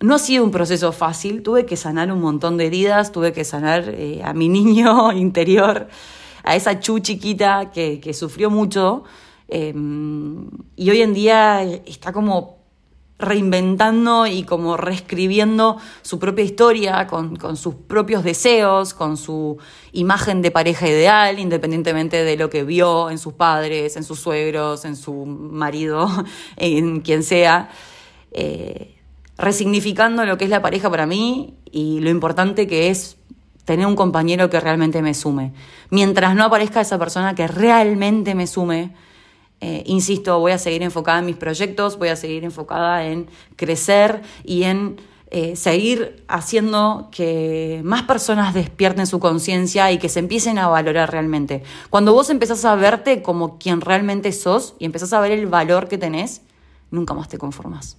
No 0.00 0.16
ha 0.16 0.18
sido 0.18 0.42
un 0.42 0.50
proceso 0.50 0.90
fácil, 0.90 1.44
tuve 1.44 1.66
que 1.66 1.76
sanar 1.76 2.10
un 2.10 2.20
montón 2.20 2.56
de 2.56 2.66
heridas, 2.66 3.12
tuve 3.12 3.32
que 3.32 3.44
sanar 3.44 3.90
eh, 3.90 4.22
a 4.24 4.34
mi 4.34 4.48
niño 4.58 5.12
interior, 5.12 5.86
a 6.44 6.54
esa 6.56 6.78
chu 6.80 6.98
chiquita 6.98 7.70
que, 7.72 8.12
sufrió 8.14 8.50
mucho 8.50 9.04
em, 9.48 10.48
y 10.76 10.90
hoy 10.90 11.02
en 11.02 11.14
día 11.14 11.62
está 11.62 12.12
como 12.12 12.64
reinventando 13.18 14.26
y 14.26 14.42
como 14.42 14.76
reescribiendo 14.76 15.78
su 16.02 16.18
propia 16.18 16.44
historia 16.44 17.06
con, 17.06 17.56
sus 17.56 17.74
propios 17.74 18.24
deseos, 18.24 18.92
con 18.92 19.16
su 19.16 19.58
imagen 19.92 20.42
de 20.42 20.50
pareja 20.50 20.88
ideal, 20.88 21.38
independientemente 21.38 22.24
de 22.24 22.36
lo 22.36 22.50
que 22.50 22.64
vio 22.64 23.10
en 23.10 23.18
sus 23.18 23.34
padres, 23.34 23.96
en 23.96 24.04
sus 24.04 24.20
suegros, 24.20 24.84
en 24.84 24.96
su 24.96 25.24
marido, 25.26 26.08
en 26.56 27.00
quien 27.00 27.22
sea, 27.22 27.70
eh, 28.32 28.96
resignificando 29.38 30.24
lo 30.24 30.36
que 30.36 30.44
es 30.44 30.50
la 30.50 30.62
pareja 30.62 30.90
para 30.90 31.06
mí 31.06 31.54
y 31.70 32.00
lo 32.00 32.10
importante 32.10 32.66
que 32.66 32.90
es 32.90 33.16
tener 33.64 33.86
un 33.86 33.96
compañero 33.96 34.50
que 34.50 34.60
realmente 34.60 35.02
me 35.02 35.14
sume. 35.14 35.52
Mientras 35.90 36.34
no 36.34 36.44
aparezca 36.44 36.80
esa 36.80 36.98
persona 36.98 37.34
que 37.34 37.46
realmente 37.46 38.34
me 38.34 38.46
sume, 38.46 38.92
eh, 39.60 39.82
insisto, 39.86 40.38
voy 40.40 40.52
a 40.52 40.58
seguir 40.58 40.82
enfocada 40.82 41.20
en 41.20 41.26
mis 41.26 41.36
proyectos, 41.36 41.98
voy 41.98 42.08
a 42.08 42.16
seguir 42.16 42.44
enfocada 42.44 43.06
en 43.06 43.28
crecer 43.56 44.22
y 44.44 44.64
en 44.64 45.00
eh, 45.30 45.56
seguir 45.56 46.22
haciendo 46.28 47.08
que 47.10 47.80
más 47.82 48.02
personas 48.02 48.54
despierten 48.54 49.06
su 49.06 49.18
conciencia 49.20 49.90
y 49.90 49.98
que 49.98 50.08
se 50.08 50.20
empiecen 50.20 50.58
a 50.58 50.68
valorar 50.68 51.10
realmente. 51.10 51.62
Cuando 51.90 52.12
vos 52.12 52.30
empezás 52.30 52.64
a 52.64 52.74
verte 52.76 53.22
como 53.22 53.58
quien 53.58 53.80
realmente 53.80 54.30
sos 54.32 54.74
y 54.78 54.84
empezás 54.84 55.12
a 55.12 55.20
ver 55.20 55.32
el 55.32 55.46
valor 55.46 55.88
que 55.88 55.98
tenés, 55.98 56.42
nunca 56.90 57.14
más 57.14 57.28
te 57.28 57.38
conformas. 57.38 57.96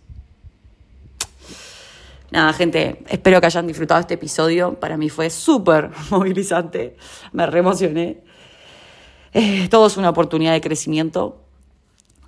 Nada, 2.31 2.53
gente, 2.53 3.03
espero 3.07 3.39
que 3.39 3.45
hayan 3.47 3.67
disfrutado 3.67 4.01
este 4.01 4.15
episodio. 4.15 4.79
Para 4.79 4.97
mí 4.97 5.09
fue 5.09 5.29
súper 5.29 5.91
movilizante, 6.09 6.97
me 7.31 7.45
reemocioné. 7.45 8.23
Eh, 9.33 9.67
todo 9.69 9.87
es 9.87 9.97
una 9.97 10.09
oportunidad 10.09 10.53
de 10.53 10.61
crecimiento 10.61 11.45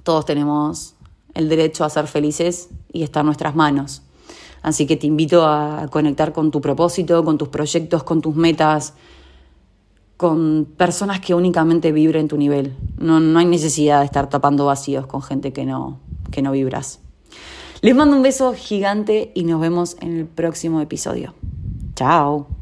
todos 0.07 0.23
tenemos 0.23 0.95
el 1.33 1.49
derecho 1.49 1.83
a 1.83 1.89
ser 1.89 2.07
felices 2.07 2.69
y 2.93 3.03
está 3.03 3.19
en 3.19 3.25
nuestras 3.25 3.55
manos. 3.55 4.03
Así 4.61 4.87
que 4.87 4.95
te 4.95 5.05
invito 5.05 5.45
a 5.45 5.87
conectar 5.91 6.31
con 6.31 6.49
tu 6.49 6.61
propósito, 6.61 7.25
con 7.25 7.37
tus 7.37 7.49
proyectos, 7.49 8.03
con 8.03 8.21
tus 8.21 8.33
metas, 8.33 8.93
con 10.15 10.65
personas 10.77 11.19
que 11.19 11.33
únicamente 11.33 11.91
vibren 11.91 12.29
tu 12.29 12.37
nivel. 12.37 12.77
No, 12.97 13.19
no 13.19 13.37
hay 13.37 13.47
necesidad 13.47 13.99
de 13.99 14.05
estar 14.05 14.29
tapando 14.29 14.65
vacíos 14.65 15.07
con 15.07 15.21
gente 15.21 15.51
que 15.51 15.65
no, 15.65 15.99
que 16.31 16.41
no 16.41 16.53
vibras. 16.53 17.01
Les 17.81 17.95
mando 17.95 18.15
un 18.15 18.23
beso 18.23 18.53
gigante 18.53 19.31
y 19.35 19.43
nos 19.43 19.61
vemos 19.61 19.97
en 20.01 20.17
el 20.17 20.25
próximo 20.25 20.81
episodio. 20.81 21.33
Chao. 21.95 22.56